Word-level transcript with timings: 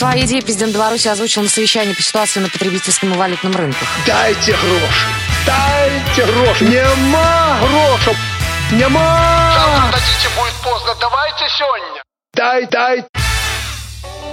Свои 0.00 0.24
идеи 0.24 0.40
президент 0.40 0.72
Беларуси 0.72 1.08
озвучил 1.08 1.42
на 1.42 1.48
совещании 1.50 1.92
по 1.92 2.00
ситуации 2.00 2.40
на 2.40 2.48
потребительском 2.48 3.12
и 3.12 3.16
валютном 3.18 3.54
рынках. 3.54 3.86
Дайте 4.06 4.52
гроши! 4.52 5.06
Дайте 5.44 6.32
гроши! 6.32 6.64
Нема 6.64 7.58
грошей! 7.60 8.16
Нема! 8.72 9.52
Завтра 9.54 10.00
дадите, 10.00 10.28
будет 10.38 10.54
поздно. 10.64 10.94
Давайте 10.98 11.44
сегодня. 11.50 12.02
Дай, 12.32 12.66
дай! 12.68 13.04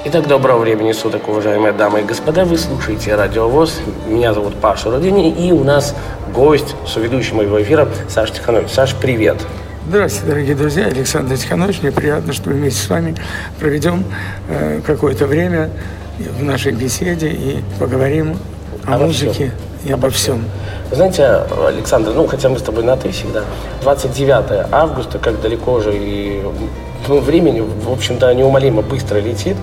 Итак, 0.06 0.26
доброго 0.28 0.60
времени 0.60 0.94
суток, 0.94 1.28
уважаемые 1.28 1.74
дамы 1.74 1.99
и 1.99 2.04
господа. 2.04 2.46
Вы 2.46 2.58
слушаете 2.58 3.15
Радио 3.15 3.49
ВОЗ. 3.49 3.81
Меня 4.06 4.34
зовут 4.34 4.62
Паша 4.62 4.90
Рудини, 4.90 5.31
и 5.31 5.52
у 5.52 5.65
нас 5.65 5.94
гость, 6.34 6.76
соведущий 6.88 7.34
моего 7.34 7.62
эфира, 7.62 7.90
Саша 8.08 8.36
Тиханович. 8.36 8.72
Саш, 8.72 8.96
привет. 8.96 9.46
Здравствуйте, 9.90 10.28
дорогие 10.28 10.56
друзья. 10.56 10.85
Александр 10.88 11.38
Тиханович. 11.38 11.81
Мне 11.81 11.94
приятно, 11.94 12.33
что 12.33 12.49
мы 12.49 12.56
вместе 12.56 12.81
с 12.81 12.90
вами 12.90 13.15
проведем 13.58 14.04
э, 14.49 14.81
какое-то 14.86 15.26
время 15.28 15.69
в 16.20 16.44
нашей 16.44 16.73
беседе 16.73 17.30
и 17.30 17.63
поговорим 17.80 18.38
о 18.86 18.96
Обо 18.96 19.05
музыке 19.05 19.32
всем. 19.32 19.52
и 19.86 19.91
обо 19.94 20.10
всем. 20.10 20.44
Знаете, 20.91 21.41
Александр, 21.66 22.12
ну, 22.13 22.27
хотя 22.27 22.50
мы 22.50 22.60
с 22.60 22.63
тобой 22.63 22.84
на 22.84 22.98
«ты» 22.98 23.12
всегда, 23.12 23.44
29 23.82 24.68
августа, 24.73 25.20
как 25.20 25.40
далеко 25.40 25.80
же 25.80 25.94
и 25.96 26.44
ну, 27.08 27.22
времени, 27.22 27.62
в 27.62 27.90
общем-то, 27.90 28.34
неумолимо 28.34 28.82
быстро 28.82 29.20
летит. 29.20 29.55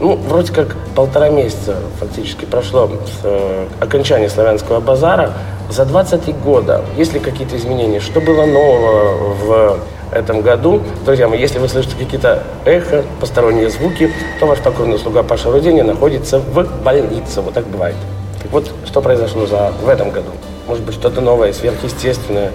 Ну, 0.00 0.16
вроде 0.16 0.54
как 0.54 0.74
полтора 0.94 1.28
месяца 1.28 1.76
фактически 2.00 2.46
прошло 2.46 2.88
с 2.88 3.20
э, 3.24 3.66
окончания 3.80 4.30
славянского 4.30 4.80
базара. 4.80 5.34
За 5.68 5.84
23 5.84 6.32
года 6.44 6.84
есть 6.96 7.12
ли 7.12 7.18
какие-то 7.18 7.56
изменения? 7.56 7.98
Что 7.98 8.20
было 8.20 8.46
нового 8.46 9.34
в 9.34 9.80
этом 10.12 10.40
году? 10.40 10.80
Друзья 11.04 11.28
мои, 11.28 11.40
если 11.40 11.58
вы 11.58 11.68
слышите 11.68 11.96
какие-то 11.98 12.44
эхо, 12.64 13.04
посторонние 13.20 13.68
звуки, 13.68 14.12
то 14.38 14.46
ваш 14.46 14.60
покорный 14.60 14.98
слуга 14.98 15.24
Паша 15.24 15.50
Рудени 15.50 15.82
находится 15.82 16.38
в 16.38 16.82
больнице. 16.84 17.40
Вот 17.40 17.54
так 17.54 17.66
бывает. 17.66 17.96
Так 18.42 18.52
вот, 18.52 18.70
что 18.86 19.02
произошло 19.02 19.46
за, 19.46 19.72
в 19.82 19.88
этом 19.88 20.10
году? 20.10 20.30
Может 20.68 20.84
быть, 20.84 20.94
что-то 20.94 21.20
новое, 21.20 21.52
сверхъестественное? 21.52 22.52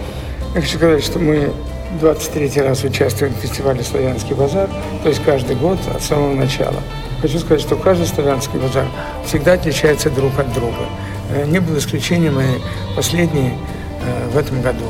Я 0.55 0.61
хочу 0.61 0.77
сказать, 0.77 1.03
что 1.03 1.19
мы 1.19 1.51
23 1.99 2.61
раз 2.61 2.83
участвуем 2.85 3.33
в 3.33 3.37
фестивале 3.37 3.83
«Славянский 3.83 4.35
базар», 4.35 4.69
то 5.03 5.09
есть 5.09 5.21
каждый 5.23 5.57
год 5.57 5.77
от 5.93 6.01
самого 6.01 6.33
начала. 6.33 6.77
Хочу 7.21 7.39
сказать, 7.39 7.61
что 7.61 7.75
каждый 7.75 8.07
славянский 8.07 8.57
базар 8.57 8.85
всегда 9.25 9.53
отличается 9.53 10.09
друг 10.09 10.31
от 10.39 10.51
друга. 10.53 10.85
Э, 11.33 11.45
Не 11.45 11.59
было 11.59 11.77
исключением 11.77 12.39
и 12.39 12.61
последний 12.95 13.53
э, 14.01 14.29
в 14.33 14.37
этом 14.37 14.61
году 14.61 14.85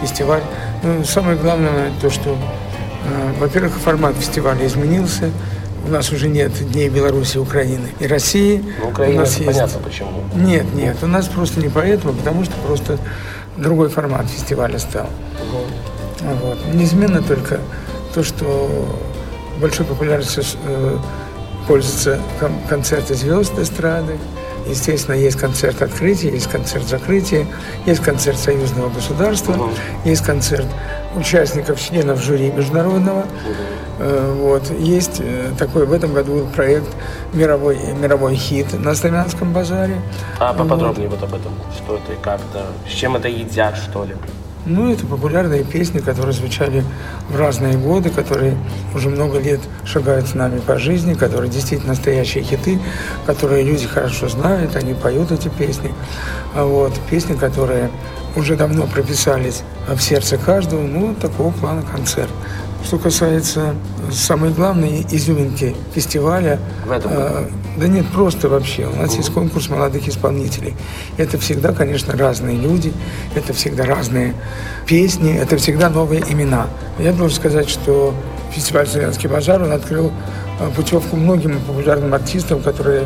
фестиваль. 0.00 0.42
Ну, 0.82 1.04
самое 1.04 1.36
главное 1.36 1.90
то, 2.00 2.10
что, 2.10 2.30
э, 2.30 3.32
во-первых, 3.40 3.74
формат 3.74 4.14
фестиваля 4.16 4.66
изменился. 4.66 5.30
У 5.86 5.90
нас 5.90 6.10
уже 6.12 6.28
нет 6.28 6.52
Дней 6.72 6.88
Беларуси, 6.88 7.36
Украины 7.38 7.88
и 8.00 8.06
России. 8.06 8.64
Ну, 8.80 8.86
у 8.86 8.90
Украина, 8.90 9.20
нас 9.20 9.36
есть 9.36 9.46
понятно 9.46 9.80
почему. 9.80 10.10
нет, 10.34 10.64
нет, 10.74 10.96
у 11.02 11.06
нас 11.06 11.26
просто 11.28 11.60
не 11.60 11.68
поэтому, 11.68 12.14
потому 12.14 12.42
что 12.44 12.54
просто 12.66 12.98
другой 13.58 13.88
формат 13.90 14.26
фестиваля 14.26 14.78
стал. 14.78 15.08
Вот. 16.42 16.58
Неизменно 16.72 17.22
только 17.22 17.58
то, 18.14 18.22
что 18.24 18.88
большой 19.60 19.84
популярностью 19.84 20.42
пользуются 21.68 22.18
кон- 22.40 22.58
концерты 22.68 23.14
звезд 23.14 23.52
эстрады. 23.58 24.16
Естественно, 24.66 25.14
есть 25.14 25.38
концерт 25.38 25.82
открытия, 25.82 26.30
есть 26.30 26.48
концерт 26.50 26.86
закрытия, 26.86 27.46
есть 27.86 28.02
концерт 28.02 28.38
союзного 28.38 28.88
государства, 28.90 29.54
есть 30.04 30.24
концерт 30.24 30.66
участников, 31.16 31.80
членов 31.80 32.22
жюри 32.22 32.50
международного. 32.50 33.26
Э, 33.98 34.34
Вот. 34.40 34.70
Есть 34.78 35.20
э, 35.20 35.50
такой, 35.58 35.86
в 35.86 35.92
этом 35.92 36.12
году 36.14 36.46
проект 36.54 36.88
«Мировой, 37.32 37.78
мировой 38.00 38.34
хит» 38.34 38.66
на 38.78 38.94
Славянском 38.94 39.52
базаре. 39.52 40.00
А 40.38 40.52
поподробнее 40.52 41.08
вот 41.08 41.22
об 41.22 41.34
этом. 41.34 41.52
Что 41.76 41.96
это 41.96 42.12
и 42.12 42.16
как-то, 42.16 42.66
с 42.88 42.92
чем 42.92 43.16
это 43.16 43.28
едят, 43.28 43.76
что 43.76 44.04
ли? 44.04 44.16
Ну, 44.66 44.90
это 44.90 45.06
популярные 45.06 45.62
песни, 45.62 45.98
которые 45.98 46.32
звучали 46.32 46.82
в 47.28 47.36
разные 47.36 47.76
годы, 47.76 48.08
которые 48.08 48.56
уже 48.94 49.10
много 49.10 49.38
лет 49.38 49.60
шагают 49.84 50.26
с 50.26 50.34
нами 50.34 50.58
по 50.58 50.78
жизни, 50.78 51.12
которые 51.12 51.50
действительно 51.50 51.90
настоящие 51.90 52.44
хиты, 52.44 52.80
которые 53.26 53.62
люди 53.62 53.86
хорошо 53.86 54.28
знают, 54.28 54.74
они 54.76 54.94
поют 54.94 55.32
эти 55.32 55.48
песни. 55.48 55.92
А 56.54 56.64
вот 56.64 56.94
песни, 57.10 57.34
которые 57.34 57.90
уже 58.36 58.56
давно 58.56 58.86
прописались 58.86 59.62
в 59.86 60.00
сердце 60.00 60.38
каждого, 60.38 60.80
ну, 60.80 61.14
такого 61.14 61.52
плана 61.52 61.82
концерт. 61.82 62.30
Что 62.84 62.98
касается 62.98 63.74
самой 64.12 64.50
главной 64.50 65.06
изюминки 65.10 65.74
фестиваля, 65.94 66.58
В 66.86 66.92
этом 66.92 67.10
э, 67.12 67.44
да 67.76 67.88
нет, 67.88 68.06
просто 68.12 68.48
вообще. 68.48 68.86
У 68.86 68.94
нас 68.94 69.16
есть 69.16 69.32
конкурс 69.32 69.68
молодых 69.68 70.06
исполнителей. 70.06 70.74
Это 71.16 71.38
всегда, 71.38 71.72
конечно, 71.72 72.16
разные 72.16 72.56
люди, 72.56 72.92
это 73.34 73.52
всегда 73.52 73.84
разные 73.84 74.34
песни, 74.86 75.34
это 75.34 75.56
всегда 75.56 75.88
новые 75.88 76.22
имена. 76.28 76.66
Я 76.98 77.12
должен 77.12 77.36
сказать, 77.36 77.68
что 77.68 78.14
фестиваль 78.52 78.86
«Славянский 78.86 79.28
базар» 79.28 79.62
он 79.62 79.72
открыл 79.72 80.12
э, 80.60 80.70
путевку 80.76 81.16
многим 81.16 81.58
популярным 81.60 82.14
артистам, 82.14 82.60
которые 82.60 83.04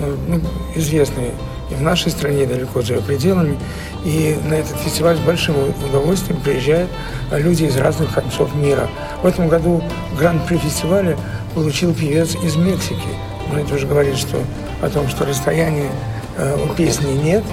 э, 0.00 0.16
ну, 0.28 0.40
известны 0.74 1.30
в 1.74 1.82
нашей 1.82 2.10
стране, 2.12 2.46
далеко 2.46 2.82
за 2.82 2.94
ее 2.94 3.00
пределами. 3.00 3.58
И 4.04 4.36
на 4.44 4.54
этот 4.54 4.76
фестиваль 4.78 5.16
с 5.16 5.20
большим 5.20 5.54
удовольствием 5.88 6.40
приезжают 6.40 6.90
люди 7.30 7.64
из 7.64 7.76
разных 7.76 8.12
концов 8.14 8.54
мира. 8.54 8.88
В 9.22 9.26
этом 9.26 9.48
году 9.48 9.82
гран-при 10.18 10.56
фестиваля 10.58 11.16
получил 11.54 11.94
певец 11.94 12.34
из 12.42 12.56
Мексики. 12.56 13.08
Мы 13.52 13.60
это 13.60 13.74
уже 13.74 13.86
говорили, 13.86 14.16
что 14.16 14.38
о 14.80 14.88
том, 14.88 15.08
что 15.08 15.24
расстояния 15.26 15.90
э, 16.36 16.56
у 16.64 16.74
песни 16.74 17.12
нет, 17.12 17.44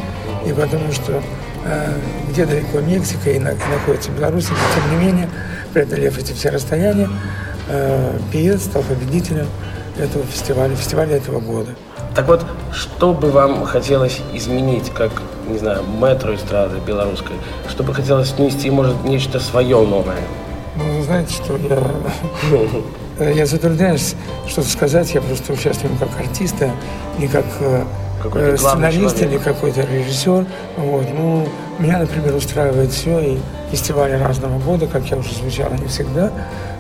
и 0.48 0.54
потому 0.54 0.92
что 0.94 1.22
э, 1.66 1.94
где 2.30 2.46
далеко 2.46 2.80
Мексика 2.80 3.30
и, 3.32 3.40
на- 3.40 3.50
и 3.50 3.72
находится 3.72 4.10
Беларусь, 4.12 4.48
но 4.50 4.56
тем 4.74 5.00
не 5.00 5.06
менее, 5.06 5.30
преодолев 5.74 6.18
эти 6.18 6.32
все 6.34 6.50
расстояния, 6.50 7.10
э, 7.68 8.18
певец 8.32 8.64
стал 8.64 8.84
победителем 8.84 9.48
этого 10.00 10.26
фестиваля, 10.26 10.76
фестиваля 10.76 11.18
этого 11.18 11.40
года. 11.42 11.76
Так 12.16 12.28
вот, 12.28 12.46
что 12.74 13.14
бы 13.14 13.30
вам 13.32 13.66
хотелось 13.66 14.20
изменить, 14.34 14.90
как, 14.92 15.12
не 15.48 15.58
знаю, 15.58 15.84
метро 16.02 16.36
эстрады 16.36 16.78
белорусской? 16.86 17.36
Что 17.70 17.84
бы 17.84 17.94
хотелось 17.94 18.32
внести, 18.32 18.70
может, 18.70 19.04
нечто 19.04 19.40
свое 19.40 19.78
новое? 19.80 20.18
Ну, 20.76 20.84
вы 20.98 21.04
знаете, 21.04 21.34
что 21.34 21.58
я, 21.58 21.80
э, 23.20 23.34
я 23.36 23.46
затрудняюсь 23.46 24.16
что-то 24.48 24.70
сказать, 24.70 25.14
я 25.14 25.22
просто 25.22 25.54
участвую 25.54 25.96
как 25.98 26.10
артист, 26.20 26.56
а 26.62 26.72
не 27.20 27.28
как 27.28 27.46
э, 27.60 27.84
Какой-то 28.24 28.48
э, 28.48 28.58
сценарист 28.58 29.18
человек. 29.18 29.32
или 29.32 29.38
какой-то 29.38 29.82
режиссер. 29.82 30.46
Вот. 30.78 31.06
Ну, 31.14 31.48
меня, 31.80 32.00
например, 32.00 32.36
устраивает 32.36 32.92
все, 32.92 33.20
и 33.20 33.38
фестивали 33.72 34.14
разного 34.14 34.58
года, 34.60 34.88
как 34.88 35.06
я 35.06 35.18
уже 35.18 35.34
звучал, 35.34 35.72
они 35.72 35.88
всегда 35.88 36.32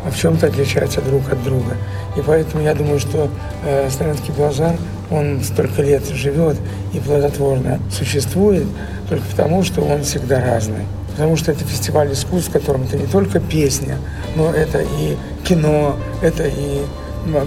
в 0.10 0.18
чем-то 0.18 0.48
отличаются 0.48 1.02
друг 1.02 1.30
от 1.32 1.44
друга. 1.44 1.76
И 2.16 2.22
поэтому 2.22 2.64
я 2.64 2.74
думаю, 2.74 3.00
что 3.00 3.30
э, 3.66 3.90
Славянский 3.90 4.34
базар, 4.34 4.76
он 5.12 5.42
столько 5.44 5.82
лет 5.82 6.08
живет 6.08 6.58
и 6.94 7.00
плодотворно 7.00 7.80
существует 7.92 8.68
только 9.08 9.26
потому, 9.26 9.64
что 9.64 9.82
он 9.82 10.04
всегда 10.04 10.40
разный. 10.40 10.86
Потому 11.12 11.36
что 11.36 11.52
это 11.52 11.64
фестиваль 11.66 12.14
искусств, 12.14 12.50
в 12.50 12.54
котором 12.54 12.84
это 12.84 12.98
не 12.98 13.08
только 13.08 13.40
песня, 13.40 13.98
но 14.36 14.52
это 14.52 14.80
и 14.80 15.18
кино, 15.44 15.98
это 16.22 16.46
и 16.48 16.86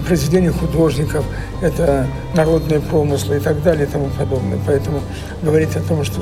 произведения 0.05 0.51
художников, 0.51 1.25
это 1.61 2.05
народные 2.35 2.79
помыслы 2.79 3.37
и 3.37 3.39
так 3.39 3.63
далее 3.63 3.87
и 3.87 3.89
тому 3.89 4.09
подобное. 4.17 4.59
Поэтому 4.67 4.99
говорить 5.41 5.75
о 5.75 5.79
том, 5.79 6.03
что 6.03 6.21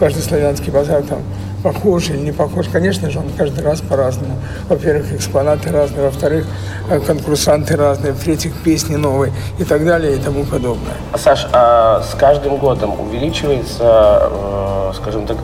каждый 0.00 0.22
славянский 0.22 0.72
базар 0.72 1.02
там 1.02 1.22
похож 1.62 2.10
или 2.10 2.18
не 2.18 2.32
похож, 2.32 2.66
конечно 2.72 3.10
же, 3.10 3.18
он 3.18 3.26
каждый 3.36 3.62
раз 3.62 3.80
по-разному. 3.80 4.34
Во-первых, 4.68 5.12
экспонаты 5.12 5.70
разные, 5.70 6.02
во-вторых, 6.02 6.46
конкурсанты 7.06 7.76
разные, 7.76 8.12
в-третьих, 8.12 8.54
песни 8.62 8.96
новые 8.96 9.32
и 9.58 9.64
так 9.64 9.84
далее 9.84 10.16
и 10.16 10.18
тому 10.18 10.44
подобное. 10.44 10.94
А, 11.12 11.18
Саш, 11.18 11.46
а 11.52 12.02
с 12.02 12.14
каждым 12.14 12.56
годом 12.56 12.98
увеличивается, 12.98 14.30
э, 14.30 14.92
скажем 14.96 15.26
так, 15.26 15.36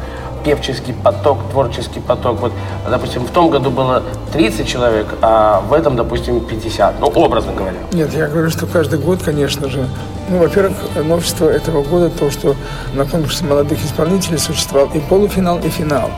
певческий 0.44 0.92
поток, 0.92 1.38
творческий 1.50 2.00
поток. 2.00 2.40
Вот, 2.40 2.52
допустим, 2.88 3.24
в 3.24 3.30
том 3.30 3.50
году 3.50 3.70
было 3.70 4.02
30 4.32 4.68
человек, 4.68 5.06
а 5.22 5.60
в 5.60 5.72
этом, 5.72 5.96
допустим, 5.96 6.40
50. 6.40 7.00
Ну, 7.00 7.06
образно 7.06 7.52
говоря. 7.52 7.76
Нет, 7.92 8.12
я 8.14 8.26
говорю, 8.26 8.50
что 8.50 8.66
каждый 8.66 8.98
год, 8.98 9.22
конечно 9.22 9.68
же, 9.68 9.88
ну, 10.28 10.38
во-первых, 10.38 10.76
новшество 11.02 11.48
этого 11.48 11.82
года 11.82 12.10
то, 12.10 12.30
что 12.30 12.54
на 12.94 13.04
конкурсе 13.06 13.44
молодых 13.44 13.82
исполнителей 13.84 14.38
существовал 14.38 14.88
и 14.94 15.00
полуфинал, 15.00 15.58
и 15.58 15.68
финал. 15.68 16.10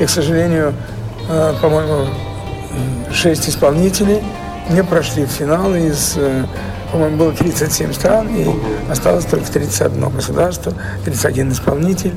И, 0.00 0.04
к 0.04 0.10
сожалению, 0.10 0.74
э, 1.28 1.54
по-моему, 1.60 2.06
шесть 3.12 3.48
исполнителей 3.48 4.22
не 4.70 4.82
прошли 4.84 5.24
в 5.24 5.30
финал 5.30 5.74
из, 5.74 6.14
э, 6.16 6.44
по-моему, 6.92 7.16
было 7.16 7.32
37 7.32 7.92
стран, 7.92 8.28
и 8.28 8.46
осталось 8.90 9.24
только 9.24 9.50
31 9.50 10.10
государство, 10.10 10.72
31 11.04 11.52
исполнитель, 11.52 12.14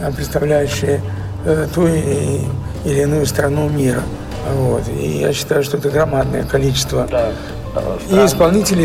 э, 0.00 0.10
представляющие 0.12 1.00
э, 1.44 1.66
ту 1.74 1.86
или 1.86 3.00
иную 3.00 3.26
страну 3.26 3.68
мира. 3.68 4.02
Вот. 4.54 4.82
И 4.88 5.18
я 5.18 5.32
считаю, 5.32 5.62
что 5.62 5.76
это 5.76 5.90
громадное 5.90 6.44
количество 6.44 7.06
Да. 7.10 7.32
И 8.10 8.16
из 8.16 8.34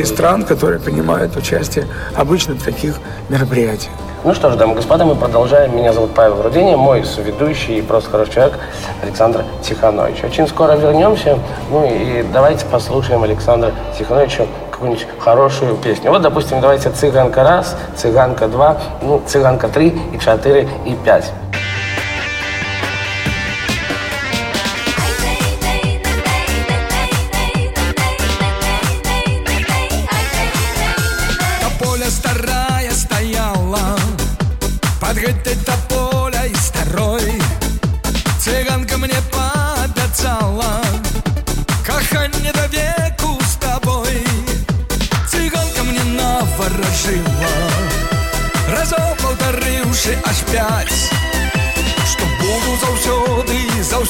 стран, 0.06 0.44
которые 0.44 0.80
принимают 0.80 1.36
участие 1.36 1.88
обычно 2.16 2.56
в 2.56 2.64
таких 2.64 2.96
мероприятиях. 3.30 3.92
Ну 4.24 4.34
что 4.34 4.50
ж, 4.50 4.56
дамы 4.56 4.74
и 4.74 4.76
господа, 4.76 5.06
мы 5.06 5.16
продолжаем. 5.16 5.76
Меня 5.76 5.94
зовут 5.94 6.12
Павел 6.16 6.42
Руденя, 6.42 6.76
мой 6.76 7.06
соведущий 7.06 7.78
и 7.78 7.82
просто 7.82 8.10
хороший 8.10 8.34
человек 8.34 8.60
Александр 9.04 9.44
Тиханович. 9.62 10.24
Очень 10.24 10.48
скоро 10.48 10.74
вернемся. 10.74 11.38
Ну 11.72 11.86
и 11.86 12.26
давайте 12.34 12.66
послушаем 12.66 13.24
Александра 13.24 13.72
Тихановича 13.98 14.46
какую-нибудь 14.72 15.08
хорошую 15.20 15.76
песню. 15.76 16.12
Вот, 16.12 16.22
допустим, 16.22 16.62
давайте 16.62 16.90
«Цыганка 16.92 17.44
раз», 17.44 17.76
«Цыганка 17.96 18.48
два», 18.48 18.78
ну, 19.02 19.22
«Цыганка 19.26 19.70
три» 19.70 20.00
и 20.14 20.20
«Четыре» 20.20 20.68
и 20.86 20.94
«Пять». 21.04 21.32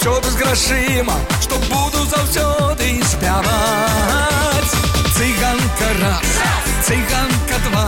заўсёды 0.07 0.31
з 0.31 0.37
грашыма 0.37 1.17
Што 1.43 1.59
буду 1.67 2.01
заўсёды 2.07 3.03
спяваць 3.03 4.75
Цыганка 5.17 5.89
раз, 6.03 6.31
цыганка 6.87 7.59
два 7.67 7.87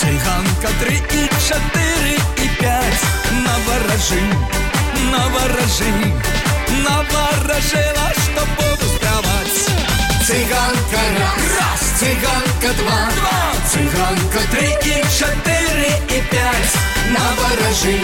Цыганка 0.00 0.70
три 0.80 0.96
і 1.18 1.22
чатыры 1.48 2.14
і 2.44 2.48
пять 2.60 3.04
Наваражы, 3.46 4.22
наваражы 5.10 5.92
Наваражыла, 6.86 8.08
што 8.22 8.46
буду 8.58 8.86
спяваць 8.94 9.60
Цыганка 10.26 11.04
раз, 11.18 11.44
раз 11.58 11.82
цыганка 11.98 12.70
два, 12.80 12.98
два 13.18 13.38
Цыганка 13.72 14.42
три 14.54 14.68
і 14.94 14.98
чатыры 15.18 15.90
і 16.06 16.20
пять 16.30 16.76
Наваражы, 17.10 17.98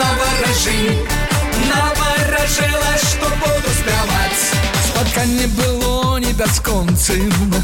наваражы 0.00 1.23
Наваражыла, 1.68 2.92
што 3.04 3.28
буду 3.42 3.74
спяваць 3.80 4.42
Спатканне 4.88 5.46
было 5.58 6.18
не 6.18 6.32
бясконцым 6.32 7.54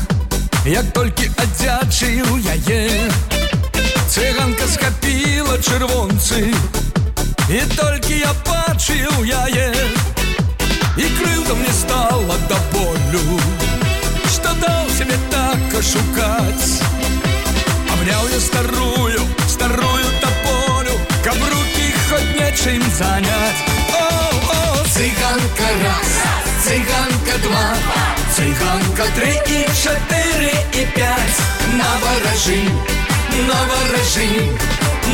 Як 0.67 0.87
толькі 0.93 1.31
адзячыў 1.39 2.39
яе 2.43 3.11
Цыганка 4.11 4.67
скапіла 4.67 5.59
чырвонцы 5.59 6.51
І 7.49 7.61
толькі 7.77 8.19
я 8.19 8.33
бачыў 8.49 9.23
яе 9.23 9.69
І 10.97 11.05
крыўда 11.19 11.55
мне 11.55 11.73
стала 11.73 12.37
да 12.49 12.59
болю 12.73 13.39
Што 14.33 14.55
даў 14.65 14.91
сябе 14.99 15.19
так 15.31 15.79
ашукаць 15.79 16.83
Абняў 17.93 18.27
я 18.33 18.41
старую, 18.41 19.23
старую 19.47 20.11
тополю 20.25 20.99
Каб 21.23 21.37
рукі 21.55 21.89
хоть 22.09 22.35
нечым 22.41 22.83
заняць 22.99 23.37
О, 23.37 23.70
о, 23.70 23.70
цыганка 23.70 23.70
раз, 25.71 26.11
цыганка 26.65 27.39
два 27.43 27.67
Цыганка 28.35 29.05
три 29.15 29.33
і 29.47 29.65
чатыры 29.73 30.53
і 30.75 30.85
пять 30.95 31.39
Наваражы, 31.73 32.61
наваражы 33.49 34.29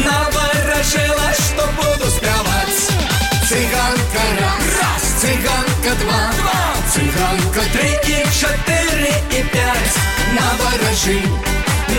Наваражыла, 0.05 1.29
што 1.39 1.69
буду 1.79 2.11
спяваць 2.11 2.83
Цыганка 3.49 4.25
раз, 4.41 4.65
раз 4.81 5.05
цыганка 5.21 5.95
два, 6.03 6.23
два 6.41 6.63
Цыганка 6.93 7.63
три 7.73 7.93
і 8.11 8.27
чатыры 8.41 9.15
і 9.31 9.43
пять 9.53 9.97
Наваражы, 10.35 11.21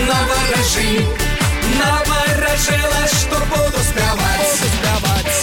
наваражы 0.08 1.06
Наваражыла, 1.78 3.02
што 3.08 3.38
буду 3.54 3.78
спяваць 3.88 4.54
Спяваць, 4.54 4.58
спяваць, 4.58 5.37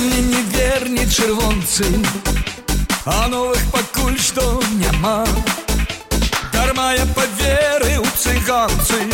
мне 0.00 0.20
не 0.20 0.42
верне 0.56 1.06
чырвонцы 1.06 1.84
А 3.04 3.28
новых 3.28 3.60
пакуль 3.70 4.18
што 4.18 4.62
няма 4.80 5.26
Дарма 6.52 6.94
я 6.94 7.04
поверыў 7.18 8.06
цыганцы 8.16 9.04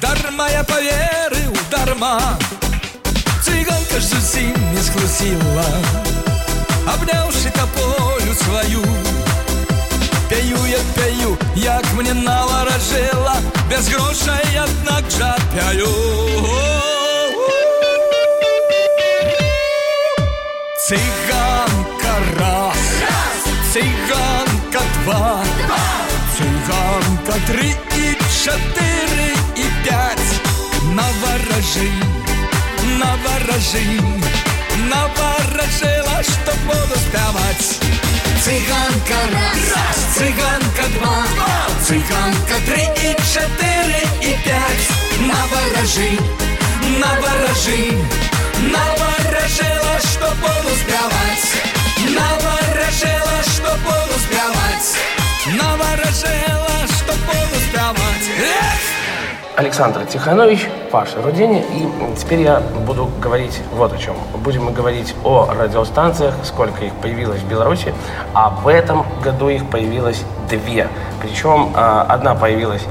Дарма 0.00 0.48
я 0.48 0.64
поверыў 0.64 1.52
дарма 1.70 2.16
Цыганка 3.44 4.00
ж 4.00 4.04
зусім 4.08 4.56
не 4.72 4.82
схлусіла 4.88 5.68
Абняўшы 6.94 7.52
тополю 7.52 8.34
сваю 8.40 8.84
Пяю 10.30 10.64
я 10.66 10.80
пяю, 10.96 11.36
як 11.56 11.92
мне 11.92 12.14
наваражыла 12.14 13.36
Без 13.68 13.88
грошай, 13.88 14.56
аднак 14.64 15.10
жа 15.10 15.36
пяю 15.52 16.97
Цыганка 20.89 22.15
раз, 22.39 22.77
цыганка 23.71 24.81
два, 25.03 25.43
цыганка 26.35 27.39
три 27.45 27.75
и 27.95 28.17
четыре 28.43 29.35
и 29.55 29.65
пять. 29.85 30.31
Наворожи, 30.95 31.91
наворожи, 32.97 34.01
наворожила, 34.89 36.23
что 36.23 36.53
буду 36.65 36.99
спевать. 36.99 37.79
Цыганка 38.43 39.19
раз, 39.31 40.17
цыганка 40.17 40.85
два, 40.97 41.23
цыганка 41.85 42.55
три 42.65 42.85
и 42.95 43.15
четыре 43.31 44.07
и 44.23 44.35
пять. 44.43 44.89
Наворожи, 45.19 46.17
наворожи, 46.97 48.28
наворожила, 48.61 49.99
что 49.99 50.27
буду 50.35 50.75
спевать. 50.75 51.45
Наворожила, 52.07 53.43
что 53.43 53.71
буду 53.85 54.19
спевать. 54.19 54.97
Наворожила, 55.47 56.87
что 56.87 57.13
спевать. 57.69 58.29
Эх! 58.39 58.79
Александр 59.55 60.05
Тиханович, 60.05 60.69
Паша 60.91 61.21
Руденя. 61.21 61.59
И 61.59 61.87
теперь 62.17 62.41
я 62.41 62.61
буду 62.85 63.09
говорить 63.21 63.61
вот 63.73 63.93
о 63.93 63.97
чем. 63.97 64.15
Будем 64.35 64.65
мы 64.65 64.71
говорить 64.71 65.13
о 65.23 65.49
радиостанциях, 65.53 66.33
сколько 66.43 66.85
их 66.85 66.93
появилось 66.95 67.41
в 67.41 67.47
Беларуси. 67.47 67.93
А 68.33 68.49
в 68.49 68.67
этом 68.67 69.05
году 69.21 69.49
их 69.49 69.69
появилось 69.69 70.23
две. 70.49 70.87
Причем 71.21 71.73
а, 71.75 72.05
одна 72.07 72.35
появилась 72.35 72.83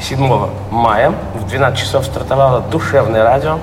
7 0.00 0.48
мая. 0.70 1.12
В 1.34 1.48
12 1.48 1.78
часов 1.78 2.04
стартовало 2.04 2.60
душевное 2.60 3.24
радио. 3.24 3.58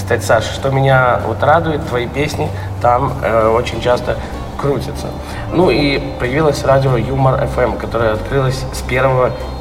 Кстати, 0.00 0.24
Саша, 0.24 0.50
что 0.54 0.70
меня 0.70 1.20
вот 1.26 1.42
радует, 1.42 1.86
твои 1.86 2.08
песни 2.08 2.48
там 2.80 3.12
э, 3.22 3.48
очень 3.48 3.82
часто 3.82 4.16
крутятся. 4.58 5.08
Ну 5.52 5.68
и 5.70 5.98
появилось 6.18 6.64
радио 6.64 6.96
Юмор 6.96 7.34
FM, 7.42 7.78
которое 7.78 8.14
открылось 8.14 8.64
с 8.72 8.82
1 8.82 9.02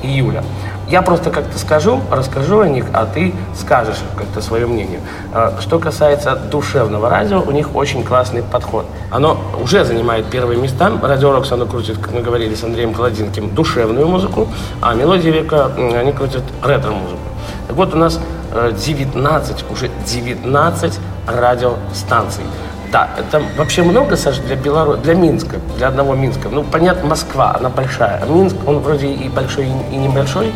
июля. 0.01 0.41
Я 0.87 1.01
просто 1.01 1.29
как-то 1.29 1.59
скажу, 1.59 1.99
расскажу 2.09 2.61
о 2.61 2.67
них, 2.69 2.85
а 2.93 3.05
ты 3.05 3.33
скажешь 3.53 3.97
как-то 4.17 4.41
свое 4.41 4.65
мнение. 4.65 5.01
Э, 5.33 5.51
Что 5.59 5.77
касается 5.77 6.37
душевного 6.37 7.09
радио, 7.09 7.41
у 7.41 7.51
них 7.51 7.75
очень 7.75 8.03
классный 8.05 8.41
подход. 8.41 8.85
Оно 9.11 9.37
уже 9.61 9.83
занимает 9.83 10.25
первые 10.27 10.57
места. 10.57 10.89
Радио 11.03 11.33
Рокс, 11.33 11.51
оно 11.51 11.65
крутит, 11.65 11.97
как 11.97 12.13
мы 12.13 12.21
говорили 12.21 12.55
с 12.55 12.63
Андреем 12.63 12.93
Колодинским, 12.93 13.53
душевную 13.53 14.07
музыку, 14.07 14.47
а 14.81 14.93
Мелодия 14.93 15.33
века, 15.33 15.69
они 15.75 16.13
крутят 16.13 16.43
ретро-музыку. 16.63 17.19
Так 17.67 17.75
вот, 17.75 17.93
у 17.93 17.97
нас 17.97 18.19
э, 18.51 18.71
19, 18.75 19.65
уже 19.71 19.91
19 20.11 20.99
радиостанций. 21.27 22.43
Да, 22.91 23.07
это 23.17 23.41
вообще 23.55 23.83
много, 23.83 24.17
Саша, 24.17 24.41
для 24.41 24.55
Беларуси, 24.55 25.01
для 25.03 25.13
Минска, 25.13 25.57
для 25.77 25.89
одного 25.89 26.15
Минска. 26.15 26.49
Ну, 26.49 26.63
понятно, 26.63 27.07
Москва, 27.07 27.55
она 27.55 27.69
большая. 27.69 28.19
А 28.23 28.25
Минск, 28.25 28.55
он 28.65 28.79
вроде 28.79 29.07
и 29.07 29.29
большой, 29.29 29.67
и 29.91 29.95
небольшой. 29.95 30.51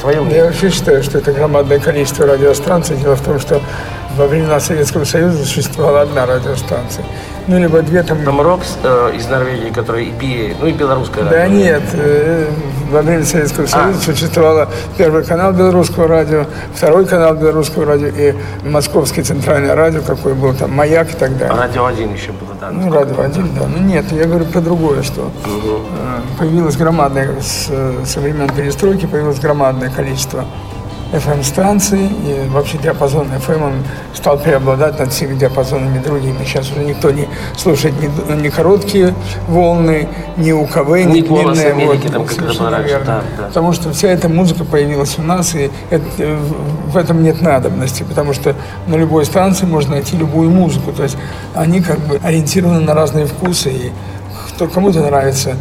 Твое 0.00 0.20
мнение? 0.20 0.38
Я 0.38 0.44
вообще 0.46 0.70
считаю, 0.70 1.02
что 1.02 1.18
это 1.18 1.32
громадное 1.32 1.78
количество 1.78 2.26
радиостанций. 2.26 2.96
Дело 2.96 3.14
в 3.14 3.20
том, 3.20 3.38
что 3.38 3.60
во 4.16 4.26
времена 4.26 4.58
Советского 4.58 5.04
Союза 5.04 5.44
существовала 5.44 6.00
одна 6.00 6.26
радиостанция. 6.26 7.04
Ну, 7.48 7.58
либо 7.58 7.82
две 7.82 8.02
там... 8.02 8.18
Рокс 8.40 8.76
э, 8.82 9.12
из 9.16 9.26
Норвегии, 9.26 9.70
который 9.70 10.04
и 10.06 10.10
BA, 10.10 10.56
ну 10.60 10.66
и 10.66 10.72
белорусская 10.72 11.24
Да 11.24 11.30
радио. 11.30 11.54
нет, 11.56 11.82
э, 11.94 12.46
во 12.90 13.02
время 13.02 13.24
Советского 13.24 13.66
Союза 13.66 14.00
существовало 14.00 14.68
первый 14.96 15.24
канал 15.24 15.52
белорусского 15.52 16.06
радио, 16.06 16.44
второй 16.74 17.06
канал 17.06 17.34
белорусского 17.34 17.86
радио 17.86 18.08
и 18.08 18.34
Московский 18.68 19.22
центральное 19.22 19.74
радио, 19.74 20.02
какой 20.02 20.34
был 20.34 20.54
там, 20.54 20.72
Маяк 20.72 21.10
и 21.10 21.16
так 21.16 21.36
далее. 21.38 21.56
Радио 21.56 21.86
1 21.86 22.12
еще 22.12 22.32
было, 22.32 22.54
да. 22.60 22.70
Ну, 22.70 22.92
радио 22.92 23.20
один, 23.22 23.48
да. 23.54 23.66
Ну 23.66 23.82
нет, 23.82 24.04
я 24.12 24.24
говорю 24.26 24.44
про 24.44 24.60
другое, 24.60 25.02
что 25.02 25.30
э, 25.46 26.38
появилось 26.38 26.76
громадное, 26.76 27.30
с, 27.40 27.70
со 28.06 28.20
времен 28.20 28.48
перестройки 28.50 29.06
появилось 29.06 29.40
громадное 29.40 29.90
количество 29.90 30.44
FM-станций, 31.12 32.06
и 32.06 32.48
вообще 32.48 32.78
диапазон 32.78 33.28
FM 33.28 33.64
он 33.64 33.72
стал 34.14 34.38
преобладать 34.38 34.98
над 34.98 35.12
всеми 35.12 35.34
диапазонами 35.34 35.98
другими. 35.98 36.44
Сейчас 36.44 36.70
уже 36.70 36.84
никто 36.84 37.10
не 37.10 37.28
слушает 37.56 37.94
ни, 38.00 38.42
ни 38.42 38.48
короткие 38.48 39.14
волны, 39.48 40.08
ни 40.36 40.52
УКВ, 40.52 40.88
ни, 41.06 41.18
Ни 41.18 41.20
«Голос 41.22 41.58
длинные. 41.58 41.72
Америки», 41.72 42.08
там, 42.08 42.24
как 42.24 42.32
совершенно 42.32 42.70
раньше, 42.70 42.88
верно. 42.90 43.06
да, 43.06 43.22
да. 43.38 43.46
Потому 43.48 43.72
что 43.72 43.92
вся 43.92 44.08
эта 44.08 44.28
музыка 44.28 44.64
появилась 44.64 45.18
у 45.18 45.22
нас, 45.22 45.54
и 45.54 45.70
это, 45.90 46.04
э, 46.18 46.36
в 46.86 46.96
этом 46.96 47.22
нет 47.22 47.40
надобности, 47.40 48.02
потому 48.02 48.34
что 48.34 48.54
на 48.86 48.96
любой 48.96 49.24
станции 49.24 49.64
можно 49.66 49.92
найти 49.92 50.16
любую 50.16 50.50
музыку. 50.50 50.92
То 50.92 51.04
есть 51.04 51.16
они 51.54 51.80
как 51.80 51.98
бы 52.00 52.20
ориентированы 52.22 52.80
на 52.80 52.94
разные 52.94 53.26
вкусы, 53.26 53.70
и 53.70 53.92
кто, 54.48 54.66
кому-то 54.66 55.00
нравится 55.00 55.54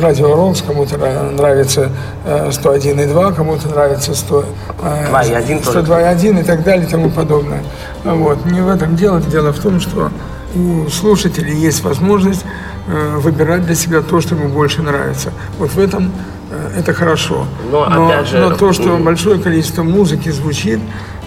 радио 0.00 0.34
Рокс, 0.34 0.62
кому-то 0.62 0.96
нра- 0.96 1.30
нравится 1.32 1.90
э, 2.24 2.50
101,2, 2.50 3.34
кому-то 3.34 3.68
нравится 3.68 4.14
100, 4.14 4.44
э, 4.82 5.06
2,1 5.10 5.64
тоже. 5.64 5.80
102,1 5.80 6.40
и 6.40 6.44
так 6.44 6.62
далее 6.64 6.86
и 6.86 6.90
тому 6.90 7.10
подобное. 7.10 7.62
Вот. 8.04 8.44
Не 8.46 8.60
в 8.60 8.68
этом 8.68 8.96
дело. 8.96 9.20
Дело 9.20 9.52
в 9.52 9.58
том, 9.58 9.80
что 9.80 10.10
у 10.54 10.88
слушателей 10.88 11.54
есть 11.54 11.82
возможность 11.84 12.44
э, 12.86 13.16
выбирать 13.16 13.66
для 13.66 13.74
себя 13.74 14.00
то, 14.02 14.20
что 14.20 14.34
ему 14.34 14.48
больше 14.48 14.82
нравится. 14.82 15.32
Вот 15.58 15.70
в 15.70 15.78
этом 15.78 16.12
э, 16.50 16.78
это 16.78 16.94
хорошо. 16.94 17.46
Но, 17.70 17.82
опять 17.82 18.28
же, 18.28 18.38
но 18.38 18.56
то, 18.56 18.72
что 18.72 18.96
большое 18.98 19.40
количество 19.40 19.82
музыки 19.82 20.30
звучит, 20.30 20.80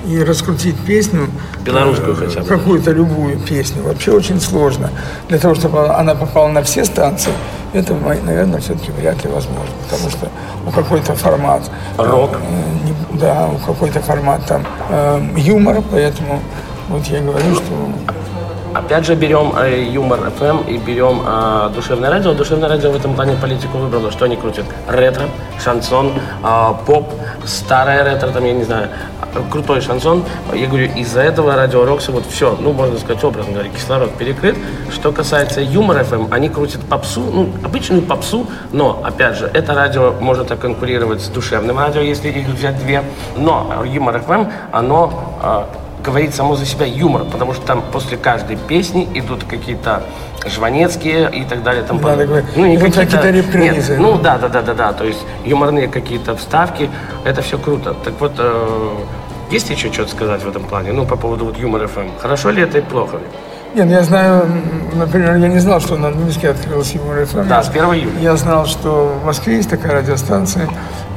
и 0.05 0.23
раскрутить 0.23 0.75
песню, 0.79 1.27
Белорусскую 1.63 2.13
э, 2.13 2.15
хотя 2.25 2.41
бы. 2.41 2.47
какую-то 2.47 2.91
любую 2.91 3.39
песню, 3.39 3.83
вообще 3.83 4.11
очень 4.11 4.41
сложно. 4.41 4.89
Для 5.29 5.37
того, 5.37 5.55
чтобы 5.55 5.89
она 5.93 6.15
попала 6.15 6.47
на 6.47 6.63
все 6.63 6.85
станции, 6.85 7.31
это, 7.73 7.93
наверное, 7.93 8.59
все-таки 8.59 8.91
вряд 8.91 9.23
ли 9.23 9.29
возможно, 9.31 9.73
потому 9.89 10.09
что 10.09 10.27
у 10.67 10.71
какой-то 10.71 11.15
формат... 11.15 11.61
э, 11.97 12.03
Рок. 12.03 12.31
э, 12.35 12.85
не- 12.85 13.19
да, 13.19 13.47
у 13.53 13.57
какой-то 13.65 13.99
формат 14.01 14.45
там 14.45 14.65
э, 14.89 15.19
юмор, 15.37 15.81
поэтому 15.91 16.39
вот 16.89 17.05
я 17.07 17.21
говорю, 17.21 17.55
что 17.55 17.71
Опять 18.73 19.05
же 19.05 19.15
берем 19.15 19.51
э, 19.57 19.83
юмор 19.83 20.19
FM 20.39 20.65
и 20.65 20.77
берем 20.77 21.21
э, 21.25 21.71
душевное 21.75 22.09
радио. 22.09 22.33
Душевное 22.33 22.69
радио 22.69 22.89
в 22.91 22.95
этом 22.95 23.15
плане 23.15 23.35
политику 23.35 23.77
выбрало, 23.77 24.11
что 24.11 24.23
они 24.23 24.37
крутят. 24.37 24.63
Ретро, 24.87 25.25
шансон, 25.61 26.13
э, 26.41 26.73
поп, 26.85 27.09
старое 27.45 28.01
ретро, 28.05 28.29
там, 28.29 28.45
я 28.45 28.53
не 28.53 28.63
знаю, 28.63 28.87
крутой 29.49 29.81
шансон. 29.81 30.23
Я 30.53 30.67
говорю, 30.67 30.89
из-за 30.95 31.21
этого 31.21 31.55
радио 31.55 31.85
Рокса 31.85 32.11
вот 32.11 32.25
все, 32.25 32.57
ну, 32.59 32.73
можно 32.73 32.97
сказать, 32.97 33.23
образно 33.23 33.53
говоря, 33.53 33.69
кислород 33.69 34.11
перекрыт. 34.13 34.57
Что 34.91 35.11
касается 35.11 35.61
юмор 35.61 35.97
FM, 35.97 36.27
они 36.31 36.49
крутят 36.49 36.81
попсу, 36.81 37.21
ну, 37.21 37.49
обычную 37.63 38.01
попсу, 38.01 38.47
но, 38.71 39.01
опять 39.03 39.37
же, 39.37 39.49
это 39.53 39.73
радио 39.73 40.13
может 40.19 40.49
конкурировать 40.59 41.21
с 41.21 41.27
душевным 41.27 41.77
радио, 41.77 42.01
если 42.01 42.29
их 42.29 42.47
взять 42.47 42.77
две. 42.79 43.03
Но 43.37 43.83
юмор 43.85 44.17
FM, 44.17 44.51
оно 44.71 45.37
э, 45.41 45.63
говорит 46.03 46.33
само 46.33 46.55
за 46.55 46.65
себя 46.65 46.85
юмор, 46.85 47.25
потому 47.25 47.53
что 47.53 47.65
там 47.65 47.83
после 47.91 48.17
каждой 48.17 48.57
песни 48.57 49.07
идут 49.13 49.43
какие-то 49.43 50.03
жванецкие 50.45 51.29
и 51.31 51.43
так 51.45 51.63
далее. 51.63 51.83
Там 51.83 52.01
Надо 52.01 52.25
говорить, 52.25 52.55
не 52.57 52.75
идут 52.75 52.95
какие-то 52.95 53.29
репризы. 53.29 53.93
Нет, 53.93 54.01
ну 54.01 54.17
да, 54.17 54.37
да, 54.37 54.49
да, 54.49 54.61
да, 54.61 54.73
да. 54.73 54.93
То 54.93 55.05
есть 55.05 55.19
юморные 55.45 55.87
какие-то 55.87 56.35
вставки, 56.35 56.89
это 57.23 57.41
все 57.41 57.57
круто. 57.57 57.95
Так 58.03 58.19
вот, 58.19 58.33
э, 58.37 58.89
есть 59.51 59.69
еще 59.69 59.91
что-то 59.91 60.11
сказать 60.11 60.43
в 60.43 60.49
этом 60.49 60.63
плане? 60.63 60.93
Ну, 60.93 61.05
по 61.05 61.17
поводу 61.17 61.45
вот 61.45 61.57
юмора 61.57 61.87
ФМ. 61.87 62.17
Хорошо 62.19 62.51
ли 62.51 62.61
это 62.61 62.77
и 62.77 62.81
плохо? 62.81 63.19
Нет, 63.73 63.89
я 63.89 64.03
знаю, 64.03 64.45
например, 64.95 65.37
я 65.37 65.47
не 65.47 65.59
знал, 65.59 65.79
что 65.79 65.95
а 65.95 66.09
в 66.09 66.15
Минске 66.15 66.49
открылась 66.49 66.91
Юмор 66.93 67.25
ФМ. 67.25 67.47
Да, 67.47 67.63
с 67.63 67.69
1 67.69 67.83
июля. 67.85 68.19
Я 68.19 68.35
знал, 68.35 68.65
что 68.65 69.17
в 69.21 69.25
Москве 69.25 69.55
есть 69.57 69.69
такая 69.69 69.93
радиостанция. 70.01 70.67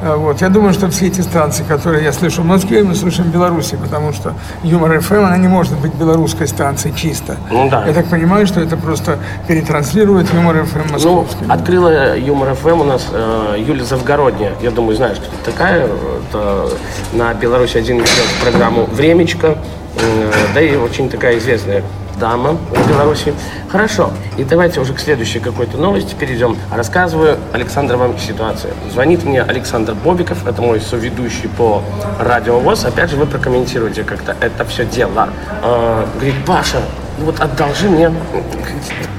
А, 0.01 0.15
Вот. 0.15 0.39
Я 0.39 0.47
думаю, 0.47 0.73
что 0.73 0.89
все 0.89 1.07
эти 1.07 1.19
станции, 1.19 1.65
которые 1.67 2.05
я 2.05 2.13
слышу 2.13 2.43
в 2.43 2.45
Москве, 2.45 2.81
мы 2.83 2.95
слышим 2.95 3.25
в 3.25 3.27
Беларуси, 3.27 3.75
потому 3.75 4.13
что 4.13 4.33
Юмор 4.63 5.01
ФМ, 5.01 5.15
она 5.25 5.35
не 5.37 5.49
может 5.49 5.77
быть 5.79 5.93
белорусской 5.95 6.47
станцией 6.47 6.95
чисто. 6.95 7.35
Ну 7.51 7.69
да. 7.69 7.85
Я 7.85 7.93
так 7.93 8.05
понимаю, 8.07 8.47
что 8.47 8.61
это 8.61 8.77
просто 8.77 9.19
перетранслирует 9.49 10.33
Юмор 10.33 10.63
ФМ 10.63 10.79
Ну, 10.87 10.93
московский. 10.93 11.45
открыла 11.49 12.17
Юмор 12.17 12.55
ФМ 12.55 12.81
у 12.81 12.83
нас 12.85 13.05
э, 13.11 13.55
Юлия 13.59 13.83
Завгородняя. 13.83 14.53
Я 14.61 14.71
думаю, 14.71 14.95
знаешь, 14.95 15.17
кто 15.17 15.51
такая. 15.51 15.87
Это 16.29 16.69
на 17.11 17.33
Беларусь 17.33 17.77
один 17.77 17.97
ведет 17.97 18.25
программу 18.41 18.85
«Времечко». 18.85 19.57
Э, 19.97 20.31
да 20.53 20.61
и 20.61 20.77
очень 20.77 21.09
такая 21.09 21.37
известная 21.37 21.83
дама 22.19 22.57
в 22.71 22.89
Беларуси. 22.89 23.33
Хорошо. 23.69 24.11
И 24.37 24.43
давайте 24.43 24.79
уже 24.79 24.93
к 24.93 24.99
следующей 24.99 25.39
какой-то 25.39 25.77
новости 25.77 26.15
перейдем. 26.15 26.57
Рассказываю 26.71 27.37
Александр 27.53 27.95
вам 27.95 28.17
ситуацию. 28.17 28.73
Звонит 28.91 29.23
мне 29.23 29.41
Александр 29.41 29.93
Бобиков, 29.95 30.45
это 30.47 30.61
мой 30.61 30.81
соведущий 30.81 31.49
по 31.49 31.81
радио 32.19 32.59
ВОЗ. 32.59 32.85
Опять 32.85 33.11
же, 33.11 33.17
вы 33.17 33.25
прокомментируете 33.25 34.03
как-то 34.03 34.35
это 34.39 34.65
все 34.65 34.85
дело. 34.85 35.29
Э, 35.61 36.05
говорит, 36.15 36.35
Паша, 36.45 36.77
ну 37.17 37.25
вот 37.25 37.39
одолжи 37.39 37.89
мне 37.89 38.11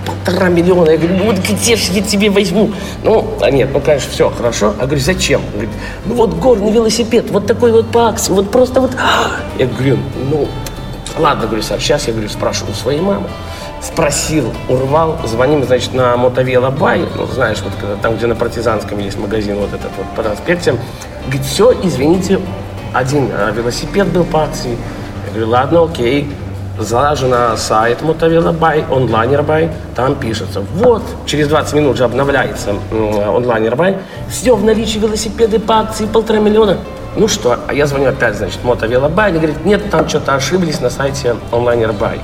полтора 0.05 0.49
миллиона. 0.49 0.91
Я 0.91 0.99
говорю, 0.99 1.17
ну 1.17 1.25
вот 1.27 1.39
где 1.39 1.77
же 1.77 1.93
я 1.93 2.03
тебе 2.03 2.31
возьму? 2.31 2.73
Ну, 3.03 3.27
а 3.41 3.51
нет, 3.51 3.71
ну, 3.73 3.81
конечно, 3.81 4.11
все, 4.11 4.31
хорошо. 4.31 4.75
А 4.79 4.87
говорю, 4.87 5.01
зачем? 5.01 5.41
Говорит, 5.53 5.71
ну 6.05 6.15
вот 6.15 6.35
горный 6.35 6.71
велосипед, 6.71 7.31
вот 7.31 7.47
такой 7.47 7.73
вот 7.73 7.87
по 7.91 8.09
акции, 8.09 8.33
вот 8.33 8.51
просто 8.51 8.81
вот. 8.81 8.93
Я 9.59 9.67
говорю, 9.67 9.99
ну, 10.31 10.49
ладно, 11.19 11.47
говорю, 11.47 11.63
Саш, 11.63 11.83
сейчас 11.83 12.07
я 12.07 12.13
говорю, 12.13 12.29
спрошу 12.29 12.65
у 12.71 12.75
своей 12.75 13.01
мамы. 13.01 13.29
Спросил, 13.83 14.53
урвал, 14.69 15.19
звоним, 15.25 15.65
значит, 15.65 15.93
на 15.95 16.17
Мотовело 16.17 16.71
Бай, 16.71 17.07
ну, 17.17 17.27
знаешь, 17.27 17.59
вот 17.63 18.01
там, 18.01 18.17
где 18.17 18.27
на 18.27 18.35
Партизанском 18.35 18.99
есть 18.99 19.19
магазин, 19.19 19.57
вот 19.57 19.73
этот 19.73 19.91
вот 19.97 20.07
по 20.17 20.23
проспекте. 20.23 20.77
Говорит, 21.27 21.45
все, 21.45 21.73
извините, 21.83 22.41
один 22.93 23.31
а, 23.33 23.51
велосипед 23.51 24.09
был 24.09 24.25
по 24.25 24.45
акции. 24.45 24.79
Я 25.27 25.31
говорю, 25.31 25.49
ладно, 25.49 25.85
окей. 25.85 26.33
Залажу 26.79 27.27
на 27.27 27.57
сайт 27.57 28.03
Мотовело 28.03 28.58
бай, 28.58 28.85
Onliner.by, 28.91 29.71
там 29.95 30.15
пишется, 30.15 30.61
вот, 30.75 31.03
через 31.25 31.49
20 31.49 31.73
минут 31.73 31.97
же 31.97 32.05
обновляется 32.05 32.75
м, 32.91 33.19
Onliner.by, 33.19 33.97
все 34.29 34.55
в 34.55 34.63
наличии 34.63 34.99
велосипеды 34.99 35.59
по 35.59 35.79
акции 35.81 36.05
полтора 36.05 36.39
миллиона. 36.39 36.77
Ну 37.17 37.29
что, 37.29 37.59
а 37.67 37.73
я 37.73 37.87
звоню 37.87 38.11
опять, 38.11 38.37
значит, 38.37 38.63
Мотовело 38.63 39.07
бай, 39.07 39.29
они 39.29 39.39
говорят, 39.39 39.65
нет, 39.65 39.91
там 39.91 40.07
что-то 40.07 40.35
ошиблись 40.35 40.81
на 40.81 40.91
сайте 40.91 41.37
Onliner.by. 41.51 42.21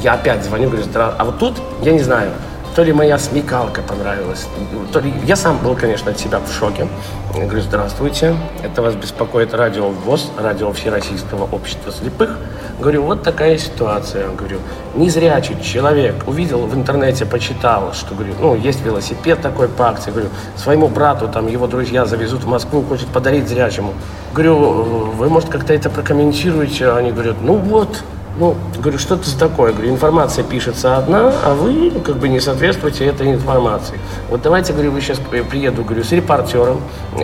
Я 0.00 0.14
опять 0.14 0.42
звоню, 0.42 0.70
говорю, 0.70 0.84
«Здра- 0.86 1.14
а 1.18 1.24
вот 1.24 1.38
тут, 1.38 1.60
я 1.82 1.92
не 1.92 2.00
знаю, 2.00 2.30
то 2.74 2.82
ли 2.82 2.94
моя 2.94 3.18
смекалка 3.18 3.82
понравилась, 3.82 4.46
то 4.90 5.00
ли... 5.00 5.12
Я 5.26 5.36
сам 5.36 5.58
был, 5.58 5.74
конечно, 5.74 6.10
от 6.10 6.18
себя 6.18 6.38
в 6.38 6.50
шоке. 6.50 6.88
Я 7.34 7.44
говорю, 7.44 7.60
здравствуйте, 7.60 8.34
это 8.62 8.80
вас 8.80 8.94
беспокоит 8.94 9.52
радио 9.52 9.88
ВОЗ, 9.90 10.30
радио 10.38 10.72
Всероссийского 10.72 11.44
общества 11.52 11.92
слепых. 11.92 12.38
Говорю, 12.80 13.02
вот 13.02 13.22
такая 13.22 13.58
ситуация. 13.58 14.28
Говорю, 14.30 14.58
незрячий 14.94 15.60
человек 15.62 16.14
увидел 16.26 16.60
в 16.66 16.74
интернете, 16.74 17.26
почитал, 17.26 17.92
что, 17.92 18.14
говорю, 18.14 18.32
ну, 18.40 18.56
есть 18.56 18.80
велосипед 18.82 19.42
такой 19.42 19.68
по 19.68 19.88
акции. 19.90 20.10
Говорю, 20.10 20.28
своему 20.56 20.88
брату, 20.88 21.28
там, 21.28 21.48
его 21.48 21.66
друзья 21.66 22.06
завезут 22.06 22.44
в 22.44 22.48
Москву, 22.48 22.82
хочет 22.82 23.08
подарить 23.08 23.48
зрячему. 23.48 23.92
Говорю, 24.32 24.56
вы, 24.56 25.28
может, 25.28 25.50
как-то 25.50 25.74
это 25.74 25.90
прокомментируете? 25.90 26.90
Они 26.90 27.12
говорят, 27.12 27.36
ну 27.42 27.56
вот, 27.56 28.02
ну, 28.38 28.56
говорю, 28.78 28.98
что 28.98 29.16
это 29.16 29.38
такое? 29.38 29.72
Говорю, 29.72 29.90
информация 29.90 30.42
пишется 30.42 30.96
одна, 30.96 31.34
а 31.44 31.54
вы 31.54 31.90
как 32.02 32.16
бы 32.16 32.28
не 32.28 32.40
соответствуете 32.40 33.04
этой 33.04 33.30
информации. 33.30 33.98
Вот 34.30 34.40
давайте, 34.40 34.72
говорю, 34.72 34.92
вы 34.92 35.02
сейчас 35.02 35.18
приеду, 35.18 35.84
говорю, 35.84 36.02
с 36.02 36.12
репортером, 36.12 36.80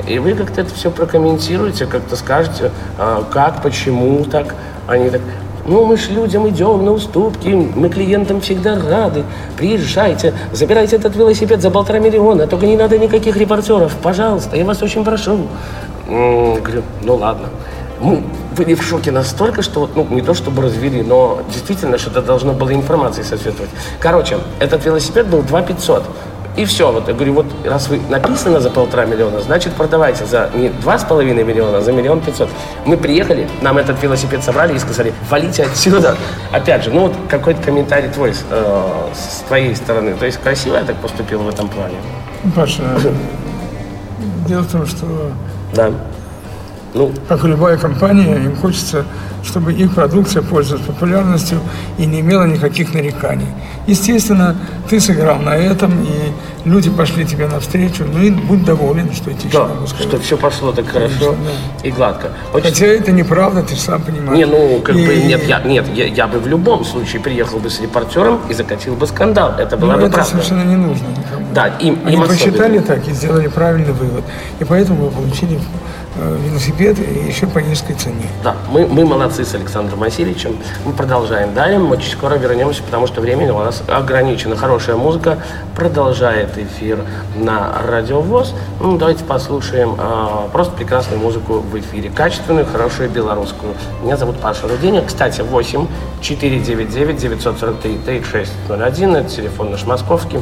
и 0.06 0.18
вы 0.18 0.34
как-то 0.34 0.60
это 0.60 0.74
все 0.74 0.90
прокомментируете, 0.90 1.86
как-то 1.86 2.14
скажете, 2.14 2.72
а, 2.98 3.24
как, 3.30 3.62
почему 3.62 4.22
так. 4.24 4.54
Они 4.86 5.08
так, 5.08 5.22
ну, 5.64 5.86
мы 5.86 5.96
ж 5.96 6.10
людям 6.10 6.46
идем 6.48 6.84
на 6.84 6.92
уступки, 6.92 7.48
мы 7.48 7.88
клиентам 7.88 8.42
всегда 8.42 8.78
рады. 8.78 9.24
Приезжайте, 9.56 10.34
забирайте 10.52 10.96
этот 10.96 11.16
велосипед 11.16 11.62
за 11.62 11.70
полтора 11.70 12.00
миллиона, 12.00 12.46
только 12.46 12.66
не 12.66 12.76
надо 12.76 12.98
никаких 12.98 13.36
репортеров, 13.36 13.94
пожалуйста, 14.02 14.56
я 14.56 14.64
вас 14.66 14.82
очень 14.82 15.04
прошу. 15.04 15.46
Говорю, 16.08 16.82
ну 17.02 17.16
ладно. 17.16 17.48
Мы 18.00 18.22
были 18.56 18.74
в 18.74 18.82
шоке 18.82 19.10
настолько, 19.10 19.62
что 19.62 19.80
вот, 19.80 19.96
ну, 19.96 20.06
не 20.10 20.22
то 20.22 20.32
чтобы 20.32 20.62
развели, 20.62 21.02
но 21.02 21.40
действительно 21.52 21.98
что-то 21.98 22.22
должно 22.22 22.52
было 22.52 22.72
информации 22.72 23.22
соответствовать. 23.22 23.70
Короче, 24.00 24.38
этот 24.60 24.84
велосипед 24.84 25.26
был 25.26 25.42
2 25.42 25.62
500. 25.62 26.04
И 26.58 26.64
все. 26.64 26.90
Вот 26.90 27.06
я 27.06 27.14
говорю, 27.14 27.34
вот 27.34 27.46
раз 27.64 27.88
вы 27.88 28.00
написано 28.08 28.58
за 28.58 28.70
полтора 28.70 29.04
миллиона, 29.04 29.40
значит 29.40 29.74
продавайте 29.74 30.24
за 30.24 30.50
не 30.54 30.70
два 30.70 30.98
с 30.98 31.04
половиной 31.04 31.44
миллиона, 31.44 31.78
а 31.78 31.80
за 31.80 31.92
миллион 31.92 32.20
пятьсот. 32.20 32.48
Мы 32.84 32.96
приехали, 32.96 33.48
нам 33.62 33.78
этот 33.78 34.02
велосипед 34.02 34.42
собрали 34.42 34.74
и 34.74 34.78
сказали, 34.80 35.14
валите 35.30 35.62
отсюда. 35.62 36.16
Опять 36.50 36.82
же, 36.82 36.90
ну 36.90 37.02
вот 37.02 37.12
какой-то 37.28 37.62
комментарий 37.62 38.08
твой 38.08 38.32
э, 38.50 39.08
с 39.14 39.42
твоей 39.46 39.76
стороны. 39.76 40.14
То 40.14 40.26
есть 40.26 40.38
красиво 40.38 40.74
я 40.74 40.82
так 40.82 40.96
поступил 40.96 41.38
в 41.42 41.48
этом 41.48 41.68
плане. 41.68 41.94
Паша, 42.56 42.82
дело 44.48 44.62
в 44.62 44.72
том, 44.72 44.84
что 44.84 45.06
Да. 45.74 45.90
Ну, 46.94 47.12
как 47.28 47.44
и 47.44 47.48
любая 47.48 47.76
компания, 47.76 48.34
им 48.36 48.56
хочется, 48.56 49.04
чтобы 49.44 49.74
их 49.74 49.94
продукция 49.94 50.40
пользовалась 50.42 50.86
популярностью 50.86 51.60
и 51.98 52.06
не 52.06 52.20
имела 52.20 52.44
никаких 52.44 52.94
нареканий. 52.94 53.46
Естественно, 53.86 54.56
ты 54.88 54.98
сыграл 54.98 55.38
на 55.38 55.54
этом, 55.54 56.02
и 56.02 56.32
люди 56.68 56.88
пошли 56.90 57.26
тебе 57.26 57.46
навстречу. 57.46 58.04
Ну 58.10 58.22
и 58.22 58.30
будь 58.30 58.64
доволен, 58.64 59.12
что 59.12 59.30
еще 59.30 59.48
да, 59.52 59.68
могу 59.68 59.86
сказать. 59.86 60.08
что 60.08 60.18
все 60.18 60.36
пошло 60.38 60.72
так 60.72 60.88
хорошо 60.88 61.36
Да, 61.44 61.86
и 61.86 61.90
гладко. 61.90 62.28
Очень 62.54 62.64
Хотя 62.70 62.86
это 62.86 63.12
неправда, 63.12 63.62
ты 63.62 63.76
сам 63.76 64.00
понимаешь. 64.00 64.38
Не, 64.38 64.46
ну, 64.46 64.80
как 64.80 64.96
И- 64.96 65.06
бы, 65.06 65.14
нет, 65.14 65.44
я, 65.46 65.60
нет 65.60 65.86
я, 65.94 66.06
я 66.06 66.26
бы 66.26 66.38
в 66.38 66.46
любом 66.48 66.84
случае 66.86 67.20
приехал 67.20 67.58
бы 67.58 67.68
с 67.68 67.80
репортером 67.80 68.40
и 68.48 68.54
закатил 68.54 68.94
бы 68.94 69.06
скандал. 69.06 69.52
Это 69.58 69.76
Ну, 69.76 69.82
была 69.82 69.96
бы 69.96 70.02
это 70.04 70.12
правда. 70.14 70.30
совершенно 70.30 70.62
не 70.64 70.76
нужно 70.76 71.06
никому. 71.08 71.37
Да, 71.58 71.66
им, 71.80 71.98
Они 72.04 72.14
им 72.14 72.24
посчитали 72.24 72.78
так 72.78 73.08
и 73.08 73.12
сделали 73.12 73.48
правильный 73.48 73.92
вывод. 73.92 74.22
И 74.60 74.64
поэтому 74.64 75.06
вы 75.06 75.10
получили 75.10 75.58
э, 76.14 76.38
велосипед 76.46 77.00
и 77.00 77.26
еще 77.26 77.48
по 77.48 77.58
низкой 77.58 77.94
цене. 77.94 78.28
Да, 78.44 78.54
мы, 78.70 78.86
мы 78.86 79.04
молодцы 79.04 79.44
с 79.44 79.56
Александром 79.56 79.98
Васильевичем. 79.98 80.56
Мы 80.84 80.92
продолжаем 80.92 81.54
далее. 81.54 81.80
Мы 81.80 81.96
очень 81.96 82.12
скоро 82.12 82.36
вернемся, 82.36 82.84
потому 82.84 83.08
что 83.08 83.20
времени 83.20 83.50
у 83.50 83.58
нас 83.58 83.82
ограничено. 83.88 84.54
Хорошая 84.54 84.94
музыка 84.94 85.38
продолжает 85.74 86.56
эфир 86.56 87.00
на 87.34 87.72
Радио 87.84 88.20
ВОЗ. 88.20 88.54
Ну, 88.78 88.96
давайте 88.96 89.24
послушаем 89.24 89.96
а, 89.98 90.48
просто 90.52 90.76
прекрасную 90.76 91.20
музыку 91.20 91.54
в 91.54 91.76
эфире. 91.80 92.08
Качественную, 92.08 92.66
хорошую 92.66 93.10
белорусскую. 93.10 93.74
Меня 94.04 94.16
зовут 94.16 94.38
Паша 94.38 94.68
Руденя. 94.68 95.02
Кстати, 95.02 95.40
8 95.40 95.88
499 96.20 97.16
943 97.16 97.98
3601. 98.06 99.16
Это 99.16 99.28
телефон 99.28 99.72
наш 99.72 99.84
московский. 99.86 100.38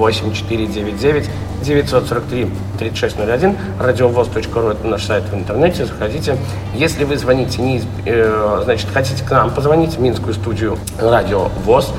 8 0.00 0.32
499 0.32 1.30
943 1.62 2.48
3601. 2.78 3.56
Радиовоз.ру 3.78 4.68
это 4.70 4.86
наш 4.86 5.04
сайт 5.04 5.24
в 5.30 5.34
интернете. 5.34 5.84
Заходите. 5.84 6.38
Если 6.74 7.04
вы 7.04 7.18
звоните, 7.18 7.60
не 7.60 7.82
э, 8.06 8.62
значит, 8.64 8.88
хотите 8.92 9.22
к 9.22 9.30
нам 9.30 9.50
позвонить 9.50 9.96
в 9.96 10.00
Минскую 10.00 10.32
студию 10.32 10.78
Радио 10.98 11.48
ВОЗ 11.66 11.92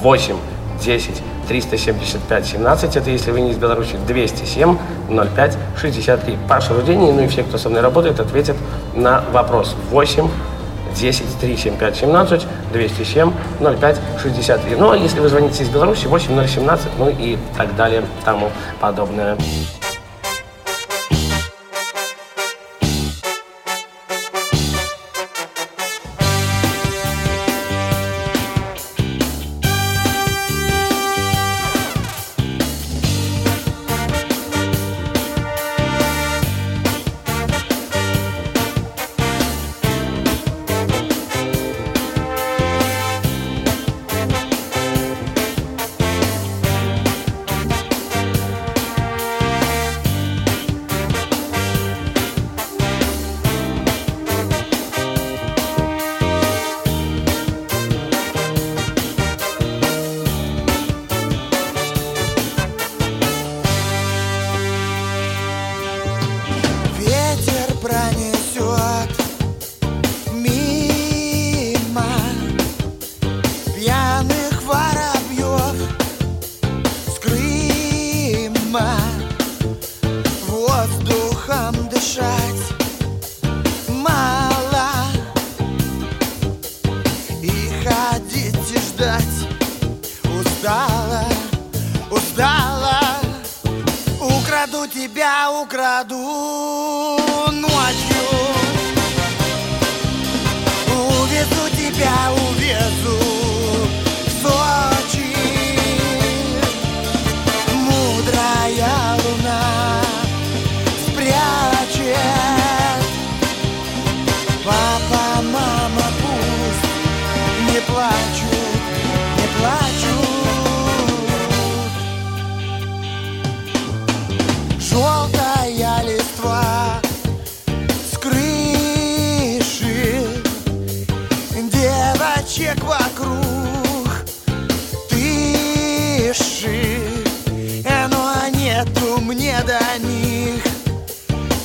8 0.00 0.36
10 0.82 1.22
375 1.46 2.46
17. 2.46 2.96
Это 2.96 3.10
если 3.10 3.30
вы 3.30 3.42
не 3.42 3.50
из 3.50 3.58
Беларуси. 3.58 3.96
207 4.06 4.78
05 5.10 5.58
63. 5.78 6.38
Паша 6.48 6.72
Рудений, 6.72 7.12
ну 7.12 7.20
и 7.20 7.26
все, 7.28 7.42
кто 7.42 7.58
со 7.58 7.68
мной 7.68 7.82
работает, 7.82 8.18
ответят 8.18 8.56
на 8.94 9.22
вопрос 9.30 9.76
8 9.90 10.26
10 10.94 11.24
375 11.40 11.96
17 11.96 12.46
207 12.72 13.32
05 13.60 14.00
63. 14.22 14.76
Ну 14.76 14.90
а 14.90 14.96
если 14.96 15.20
вы 15.20 15.28
звоните 15.28 15.62
из 15.62 15.68
Беларуси 15.68 16.06
8 16.06 16.46
017, 16.46 16.86
ну 16.98 17.08
и 17.08 17.38
так 17.56 17.74
далее, 17.76 18.02
тому 18.24 18.50
подобное. 18.80 19.36
Тебя, 95.22 95.52
украду 95.52 97.16
ночью. 97.52 98.26
Увезу 101.20 101.68
тебя, 101.76 102.32
увезу 102.48 103.21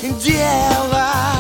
дела 0.02 1.36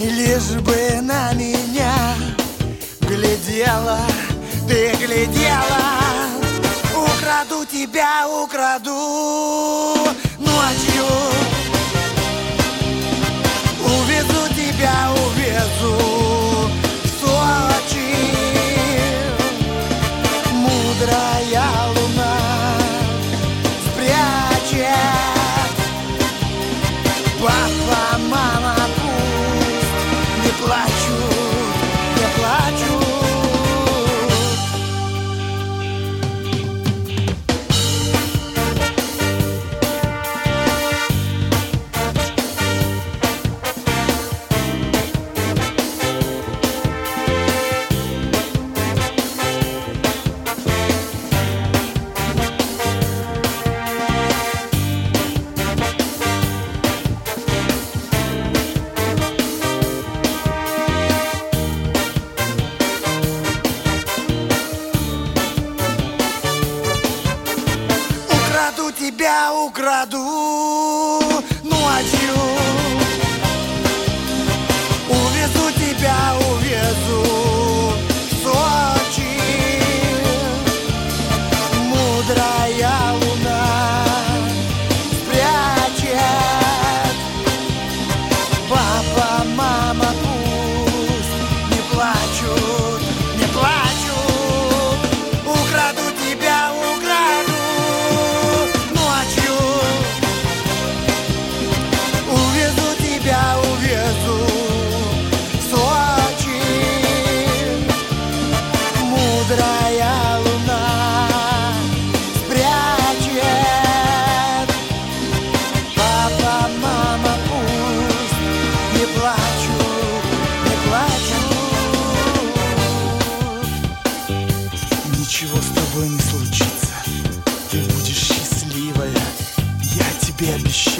Лишь 0.00 0.60
бы 0.60 1.00
на 1.00 1.32
меня 1.32 2.14
глядела, 3.00 4.00
ты 4.68 4.94
глядела. 4.96 5.80
Украду 6.94 7.64
тебя, 7.64 8.28
украду 8.28 9.94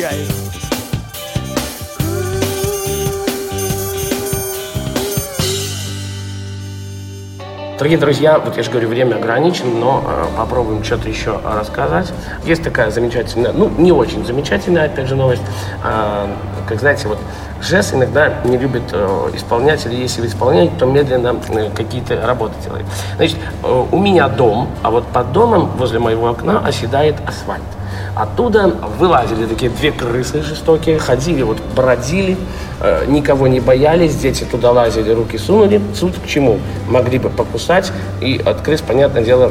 обещаю 0.04 0.26
Дорогие 7.76 7.98
друзья, 7.98 8.38
вот 8.38 8.56
я 8.56 8.62
же 8.62 8.70
говорю, 8.70 8.88
время 8.88 9.16
ограничено, 9.16 9.68
но 9.68 10.04
э, 10.06 10.26
попробуем 10.38 10.82
что-то 10.84 11.08
еще 11.08 11.40
рассказать. 11.44 12.12
Есть 12.44 12.62
такая 12.62 12.90
замечательная, 12.90 13.52
ну, 13.52 13.68
не 13.68 13.90
очень 13.90 14.24
замечательная, 14.24 14.86
опять 14.86 15.08
же, 15.08 15.16
новость. 15.16 15.42
А, 15.82 16.30
как 16.68 16.78
знаете, 16.78 17.08
вот 17.08 17.18
ЖЭС 17.60 17.92
иногда 17.92 18.40
не 18.44 18.56
любит 18.56 18.84
э, 18.92 19.30
исполнять, 19.34 19.84
или 19.86 19.96
если 19.96 20.24
исполняет, 20.26 20.78
то 20.78 20.86
медленно 20.86 21.36
э, 21.48 21.70
какие-то 21.74 22.24
работы 22.24 22.54
делает. 22.64 22.86
Значит, 23.16 23.38
э, 23.64 23.84
у 23.90 23.98
меня 23.98 24.28
дом, 24.28 24.68
а 24.82 24.90
вот 24.90 25.04
под 25.08 25.32
домом 25.32 25.72
возле 25.76 25.98
моего 25.98 26.30
окна 26.30 26.60
оседает 26.64 27.16
асфальт. 27.26 27.64
Оттуда 28.14 28.68
вылазили 28.98 29.46
такие 29.46 29.70
две 29.70 29.90
крысы 29.90 30.42
жестокие, 30.42 30.98
ходили, 30.98 31.42
вот 31.42 31.59
бродили, 31.74 32.37
э, 32.81 33.07
никого 33.07 33.48
не 33.48 33.59
боялись, 33.59 34.14
дети 34.14 34.44
туда 34.44 34.70
лазили, 34.70 35.11
руки 35.12 35.37
сунули. 35.37 35.81
Суть 35.94 36.14
к 36.22 36.27
чему? 36.27 36.61
Могли 36.88 37.18
бы 37.18 37.29
покусать, 37.29 37.92
и 38.20 38.40
от 38.44 38.61
крыс, 38.61 38.83
понятное 38.83 39.24
дело, 39.24 39.50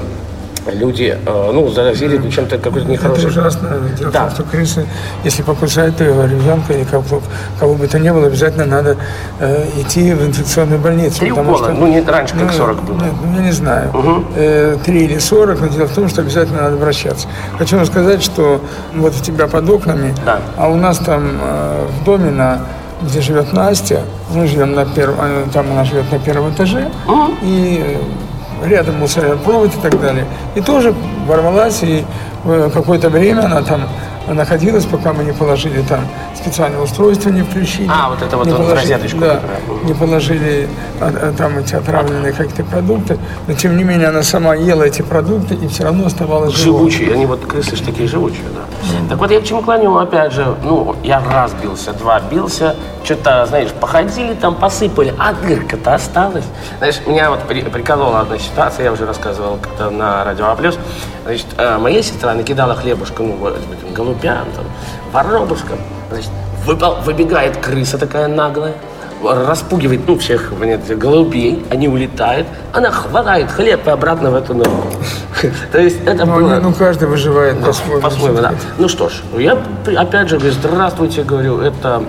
люди, 0.71 1.17
э, 1.25 1.51
ну, 1.53 1.69
заразили 1.69 2.29
чем-то 2.29 2.57
какой-то 2.57 2.87
нехороший. 2.87 3.23
Это 3.29 3.39
ужасно. 3.39 3.69
Дело 3.97 4.11
Да. 4.11 4.19
в 4.19 4.23
том, 4.23 4.31
что 4.31 4.43
крысы, 4.43 4.85
если 5.23 5.41
покусают 5.43 5.97
то 5.97 6.03
ребенка 6.05 6.73
или 6.73 6.83
кого, 6.83 7.21
кого 7.59 7.73
бы 7.75 7.87
то 7.87 7.99
ни 7.99 8.09
было, 8.09 8.27
обязательно 8.27 8.65
надо 8.65 8.97
э, 9.39 9.65
идти 9.79 10.13
в 10.13 10.25
инфекционную 10.25 10.79
больницу. 10.79 11.19
Три 11.19 11.29
потому 11.29 11.51
укола, 11.53 11.69
ну, 11.69 11.87
не 11.87 12.01
раньше, 12.01 12.35
как 12.37 12.51
40 12.51 12.83
было. 12.83 12.95
Нет, 12.95 13.13
ну, 13.25 13.35
я 13.39 13.45
не 13.45 13.51
знаю. 13.51 13.91
Э, 14.35 14.77
Три 14.85 15.05
или 15.05 15.17
сорок, 15.19 15.59
но 15.61 15.67
дело 15.67 15.87
в 15.87 15.93
том, 15.93 16.07
что 16.09 16.21
обязательно 16.21 16.61
надо 16.63 16.75
обращаться. 16.75 17.27
Хочу 17.57 17.75
вам 17.77 17.85
сказать, 17.85 18.23
что 18.23 18.61
вот 18.95 19.13
у 19.19 19.23
тебя 19.23 19.47
под 19.47 19.69
окнами, 19.69 20.13
Да. 20.25 20.39
а 20.57 20.69
у 20.69 20.75
нас 20.75 20.97
там 20.99 21.39
э, 21.41 21.87
в 22.01 22.03
доме, 22.05 22.31
на, 22.31 22.59
где 23.01 23.21
живет 23.21 23.53
Настя, 23.53 24.01
мы 24.33 24.47
живем 24.47 24.73
на 24.73 24.85
первом, 24.85 25.17
э, 25.21 25.45
там 25.53 25.71
она 25.71 25.83
живет 25.83 26.11
на 26.11 26.19
первом 26.19 26.51
этаже, 26.53 26.89
и 27.41 27.83
э, 27.85 27.97
рядом 28.67 28.95
мусоропровод 28.99 29.73
и 29.75 29.81
так 29.81 29.99
далее. 29.99 30.25
И 30.55 30.61
тоже 30.61 30.93
ворвалась, 31.27 31.83
и 31.83 32.03
какое-то 32.43 33.09
время 33.09 33.45
она 33.45 33.61
там 33.61 33.87
находилась, 34.27 34.85
пока 34.85 35.11
мы 35.13 35.23
не 35.23 35.33
положили 35.33 35.81
там 35.81 35.99
специальное 36.35 36.79
устройство, 36.81 37.29
не 37.29 37.41
включили. 37.41 37.89
А, 37.91 38.09
вот 38.09 38.21
это 38.21 38.37
вот 38.37 38.45
не 38.47 38.53
вот 38.53 38.61
положили, 38.61 38.93
розеточку, 38.93 39.19
Да, 39.19 39.39
не 39.83 39.93
положили 39.93 40.69
а, 41.01 41.07
а, 41.07 41.33
там 41.37 41.57
эти 41.57 41.75
отравленные 41.75 42.31
какие-то 42.31 42.63
продукты, 42.63 43.17
но 43.47 43.53
тем 43.53 43.75
не 43.77 43.83
менее 43.83 44.07
она 44.09 44.23
сама 44.23 44.55
ела 44.55 44.83
эти 44.83 45.01
продукты 45.01 45.55
и 45.55 45.67
все 45.67 45.83
равно 45.83 46.05
оставалась 46.05 46.53
живой. 46.55 46.89
Живучие, 46.91 47.13
они 47.13 47.25
вот 47.25 47.45
крысы 47.45 47.75
ж 47.75 47.81
такие 47.81 48.07
живучие, 48.07 48.45
да. 48.55 48.61
Так 49.09 49.17
вот 49.17 49.31
я 49.31 49.41
к 49.41 49.43
чему 49.43 49.61
клоню, 49.61 49.97
опять 49.97 50.31
же, 50.33 50.55
ну, 50.63 50.95
я 51.03 51.21
раз 51.21 51.53
бился, 51.61 51.93
два 51.93 52.19
бился, 52.21 52.75
что-то, 53.03 53.45
знаешь, 53.45 53.69
походили 53.71 54.33
там, 54.33 54.55
посыпали, 54.55 55.13
а 55.19 55.33
дырка-то 55.33 55.95
осталась. 55.95 56.45
Знаешь, 56.77 57.01
меня 57.05 57.29
вот 57.29 57.41
при- 57.43 57.61
приколола 57.61 58.21
одна 58.21 58.37
ситуация, 58.37 58.85
я 58.85 58.91
уже 58.93 59.05
рассказывал 59.05 59.57
как-то 59.61 59.89
на 59.89 60.23
Радио 60.23 60.45
А+. 60.45 60.57
Значит, 61.25 61.47
э, 61.57 61.77
моя 61.77 62.01
сестра 62.03 62.32
накидала 62.33 62.75
хлебушка, 62.75 63.23
ну, 63.23 63.37
голубям, 63.93 64.45
там, 64.55 64.65
воробушкам. 65.11 65.77
Значит, 66.09 66.29
выпал- 66.65 67.01
выбегает 67.01 67.57
крыса 67.57 67.97
такая 67.97 68.27
наглая, 68.27 68.73
распугивает, 69.23 70.01
ну, 70.07 70.17
всех 70.17 70.51
нет, 70.59 70.81
голубей, 70.97 71.65
они 71.69 71.87
улетают, 71.87 72.47
она 72.71 72.91
хватает 72.91 73.51
хлеб 73.51 73.87
и 73.87 73.89
обратно 73.89 74.31
в 74.31 74.35
эту 74.35 74.53
нору. 74.53 74.83
То 75.71 75.79
есть 75.79 76.01
это 76.05 76.25
Ну, 76.25 76.35
было... 76.35 76.59
ну, 76.61 76.73
каждый 76.73 77.07
выживает 77.07 77.63
по-своему. 77.63 78.01
По-своему, 78.01 78.41
да. 78.41 78.53
Ну 78.77 78.87
что 78.87 79.09
ж, 79.09 79.21
я 79.37 79.57
опять 79.97 80.29
же 80.29 80.37
говорю, 80.37 80.53
здравствуйте, 80.53 81.23
говорю, 81.23 81.59
это 81.59 82.03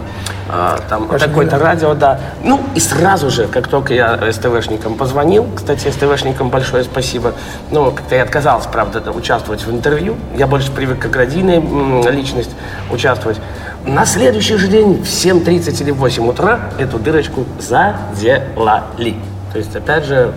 а, 0.48 0.78
там 0.88 1.08
такое-то 1.08 1.58
радио, 1.58 1.94
да. 1.94 2.20
Ну 2.42 2.60
и 2.74 2.80
сразу 2.80 3.30
же, 3.30 3.46
как 3.46 3.68
только 3.68 3.94
я 3.94 4.32
СТВшникам 4.32 4.94
позвонил, 4.94 5.46
кстати, 5.56 5.88
СТВшникам 5.90 6.50
большое 6.50 6.84
спасибо, 6.84 7.32
ну, 7.70 7.90
как-то 7.90 8.14
я 8.14 8.22
отказался, 8.22 8.68
правда, 8.68 9.00
да, 9.00 9.10
участвовать 9.10 9.64
в 9.64 9.70
интервью, 9.70 10.16
я 10.36 10.46
больше 10.46 10.70
привык 10.70 10.98
как 10.98 11.16
радийная 11.16 11.62
личность 12.10 12.50
участвовать. 12.90 13.38
На 13.86 14.06
следующий 14.06 14.56
же 14.56 14.68
день 14.68 15.02
в 15.02 15.06
7.30 15.06 15.82
или 15.82 15.90
в 15.90 15.96
8 15.96 16.26
утра 16.26 16.70
эту 16.78 16.98
дырочку 16.98 17.44
заделали. 17.58 19.16
То 19.52 19.58
есть, 19.58 19.76
опять 19.76 20.04
же, 20.04 20.32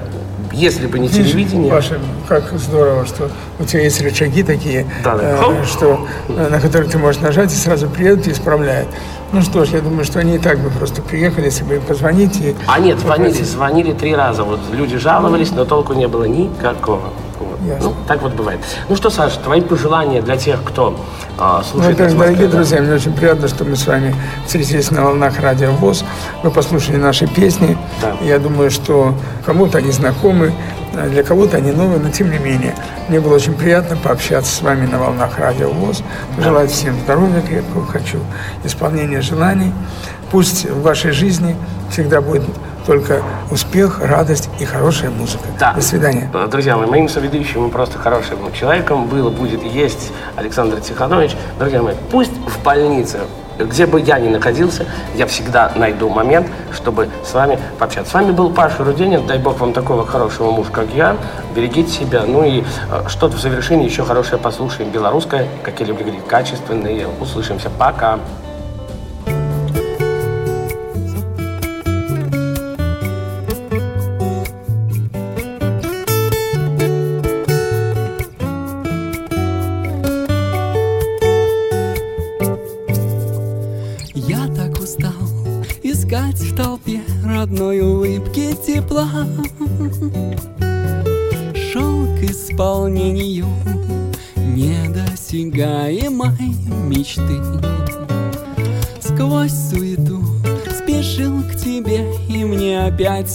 если 0.52 0.88
бы 0.88 1.00
не 1.00 1.08
Видишь, 1.08 1.32
телевидение... 1.32 1.72
Паша, 1.72 1.98
как 2.28 2.52
здорово, 2.58 3.06
что 3.06 3.30
у 3.60 3.64
тебя 3.64 3.84
есть 3.84 4.02
рычаги 4.02 4.44
такие, 4.44 4.86
Да, 5.04 5.16
да. 5.18 5.38
э, 5.40 5.66
что, 5.66 6.08
э, 6.28 6.50
на 6.50 6.60
которые 6.60 6.90
ты 6.90 6.98
можешь 6.98 7.22
нажать 7.22 7.52
и 7.52 7.56
сразу 7.56 7.88
приедут 7.90 8.28
и 8.28 8.32
исправляют. 8.32 8.90
Ну 9.32 9.42
что 9.42 9.66
ж, 9.66 9.70
я 9.70 9.82
думаю, 9.82 10.04
что 10.04 10.20
они 10.20 10.36
и 10.36 10.40
так 10.40 10.60
бы 10.60 10.70
просто 10.70 11.02
приехали, 11.02 11.46
если 11.46 11.64
бы 11.64 11.76
им 11.76 11.82
позвонить. 11.82 12.40
И 12.40 12.56
А 12.68 12.80
нет, 12.80 13.00
звонили, 13.00 13.44
звонили 13.44 13.94
три 13.94 14.16
раза. 14.16 14.44
Вот 14.44 14.60
люди 14.72 14.98
жаловались, 14.98 15.52
но 15.52 15.66
толку 15.66 15.94
не 15.94 16.08
было 16.08 16.26
никакого. 16.26 17.14
Ясно. 17.68 17.90
Ну, 17.90 17.96
так 18.08 18.22
вот 18.22 18.34
бывает. 18.34 18.60
Ну 18.88 18.96
что, 18.96 19.10
Саша, 19.10 19.40
твои 19.40 19.60
пожелания 19.62 20.22
для 20.22 20.38
тех, 20.38 20.64
кто 20.64 20.98
а, 21.38 21.62
слушает 21.64 22.00
во-первых, 22.00 22.18
дорогие 22.18 22.48
да? 22.48 22.56
друзья, 22.56 22.82
мне 22.82 22.94
очень 22.94 23.14
приятно, 23.14 23.48
что 23.48 23.66
мы 23.66 23.76
с 23.76 23.86
вами 23.86 24.16
встретились 24.46 24.90
на 24.90 25.04
волнах 25.04 25.40
радио 25.40 25.72
ВОЗ. 25.72 26.06
Вы 26.44 26.52
послушали 26.52 26.96
наши 26.96 27.28
песни. 27.28 27.78
Да. 28.02 28.16
Я 28.22 28.40
думаю, 28.40 28.72
что 28.72 29.14
кому-то 29.46 29.80
они 29.80 29.92
знакомы, 29.92 30.54
а 30.94 31.10
для 31.10 31.24
кого-то 31.24 31.58
они 31.58 31.72
новые, 31.72 32.00
но 32.00 32.10
тем 32.10 32.32
не 32.32 32.40
менее. 32.40 32.74
Мне 33.10 33.20
было 33.20 33.36
очень 33.36 33.54
приятно 33.54 33.98
пообщаться 33.98 34.56
с 34.56 34.62
вами 34.62 34.88
на 34.88 34.98
волнах 34.98 35.38
радио 35.38 35.70
ВОЗ. 35.70 36.04
Желаю 36.40 36.70
всем 36.70 36.98
здоровья 37.02 37.42
крепкого, 37.42 37.86
хочу 37.86 38.20
исполнения 38.64 39.22
желаний. 39.22 39.74
Пусть 40.32 40.70
в 40.70 40.82
вашей 40.82 41.12
жизни 41.12 41.56
всегда 41.90 42.22
будет 42.22 42.44
только 42.88 43.22
успех, 43.52 44.00
радость 44.02 44.50
и 44.60 44.66
хорошая 44.66 45.12
музыка. 45.12 45.44
Да. 45.60 45.74
До 45.74 45.82
свидания. 45.82 46.32
Э, 46.34 46.48
Друзья 46.50 46.78
мои, 46.78 46.88
моим 46.88 47.10
соведущим 47.10 47.68
и 47.68 47.70
просто 47.70 48.00
хорошим 48.00 48.52
человеком 48.54 49.08
было, 49.08 49.30
будет 49.30 49.62
и 49.62 49.68
есть 49.68 50.12
Александр 50.38 50.80
Тиханович. 50.80 51.36
Друзья 51.60 51.84
мои, 51.84 51.96
пусть 52.10 52.32
в 52.32 52.64
больнице, 52.64 53.20
где 53.60 53.86
бы 53.86 54.00
я 54.00 54.20
ни 54.20 54.30
находился, 54.30 54.86
я 55.16 55.28
всегда 55.28 55.74
найду 55.76 56.08
момент, 56.08 56.48
чтобы 56.74 57.10
с 57.26 57.34
вами 57.34 57.60
пообщаться. 57.78 58.12
С 58.12 58.14
вами 58.14 58.32
был 58.32 58.52
Паша 58.52 58.86
Руденин. 58.86 59.28
Дай 59.28 59.38
бог 59.38 59.60
вам 59.60 59.74
такого 59.74 60.06
хорошего 60.06 60.52
мужа, 60.52 60.72
как 60.72 60.88
я. 60.96 61.18
Берегите 61.54 61.92
себя. 61.92 62.24
Ну 62.26 62.46
и 62.46 62.64
э, 62.90 63.04
что-то 63.10 63.36
в 63.36 63.42
завершении 63.42 63.86
еще 63.86 64.06
хорошее 64.06 64.38
послушаем. 64.42 64.92
Белорусское, 64.92 65.50
как 65.62 65.78
я 65.82 65.88
люблю 65.88 66.06
говорить, 66.06 66.26
качественное. 66.26 67.08
Услышимся. 67.20 67.70
Пока. 67.70 68.20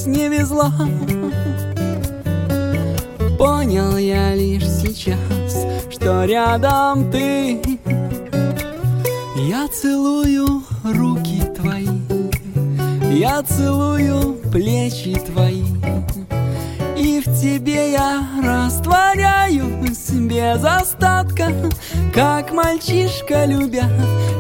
Не 0.06 0.28
везло. 0.28 0.70
Понял 3.38 3.96
я 3.96 4.34
лишь 4.34 4.68
сейчас, 4.68 5.66
что 5.90 6.24
рядом 6.24 7.10
ты. 7.10 7.60
Я 9.36 9.66
целую 9.68 10.62
руки 10.84 11.42
твои, 11.56 11.88
я 13.10 13.42
целую 13.42 14.34
плечи 14.52 15.18
твои, 15.26 15.64
и 16.96 17.20
в 17.20 17.24
тебе 17.40 17.92
я 17.92 18.26
растворяюсь 18.42 20.10
без 20.10 20.64
остатка, 20.64 21.52
как 22.14 22.52
мальчишка 22.52 23.46
любя, 23.46 23.88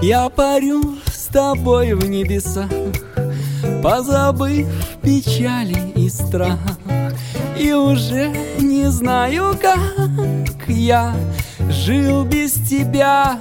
я 0.02 0.28
парю 0.28 0.80
с 1.06 1.26
тобой 1.26 1.94
в 1.94 2.08
небесах, 2.08 2.70
позабыв 3.82 4.66
печали 5.02 5.92
и 5.96 6.08
страх. 6.08 6.58
И 7.58 7.72
уже 7.72 8.30
не 8.58 8.86
знаю, 8.90 9.58
как 9.60 10.68
я 10.68 11.14
жил 11.68 12.24
без 12.24 12.52
тебя. 12.52 13.38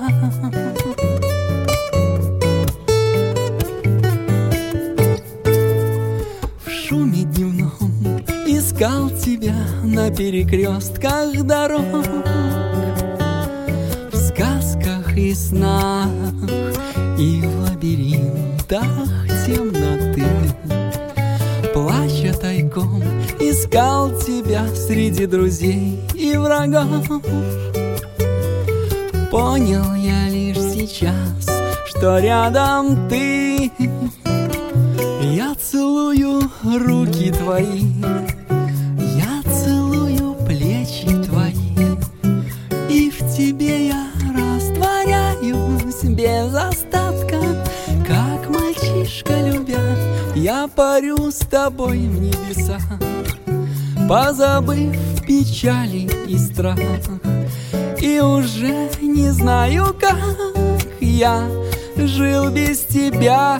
В 6.65 6.69
шуме 6.69 7.23
дневном 7.23 8.23
искал 8.47 9.09
тебя 9.11 9.55
на 9.83 10.09
перекрестках 10.09 11.43
дорог, 11.43 12.05
в 14.11 14.15
сказках 14.15 15.15
и 15.15 15.33
снах, 15.33 16.09
и 17.17 17.41
в 17.41 17.59
лабиринтах 17.61 18.85
темноты. 19.45 19.80
Искал 23.71 24.11
тебя 24.19 24.67
среди 24.75 25.25
друзей 25.25 25.97
и 26.13 26.35
врагов. 26.35 27.07
Понял 29.31 29.95
я 29.95 30.27
лишь 30.27 30.57
сейчас, 30.57 31.47
что 31.85 32.19
рядом 32.19 33.07
ты. 33.07 33.71
Я 35.21 35.55
целую 35.55 36.41
руки 36.63 37.31
твои, 37.31 37.83
я 39.15 39.41
целую 39.49 40.35
плечи 40.45 41.07
твои, 41.23 41.95
и 42.89 43.09
в 43.09 43.19
тебе 43.33 43.87
я 43.87 44.07
растворяюсь 44.35 46.03
без 46.03 46.53
остатка, 46.53 47.39
как 48.05 48.49
мальчишка 48.49 49.39
любя. 49.47 49.79
Я 50.35 50.67
парю 50.67 51.31
с 51.31 51.37
тобой 51.37 51.99
в 51.99 52.21
небесах, 52.21 52.81
позабыв 54.11 54.93
печали 55.25 56.09
и 56.27 56.37
страх. 56.37 56.77
И 58.01 58.19
уже 58.19 58.89
не 59.01 59.29
знаю, 59.29 59.95
как 59.97 60.19
я 60.99 61.47
жил 61.95 62.49
без 62.49 62.81
тебя. 62.81 63.57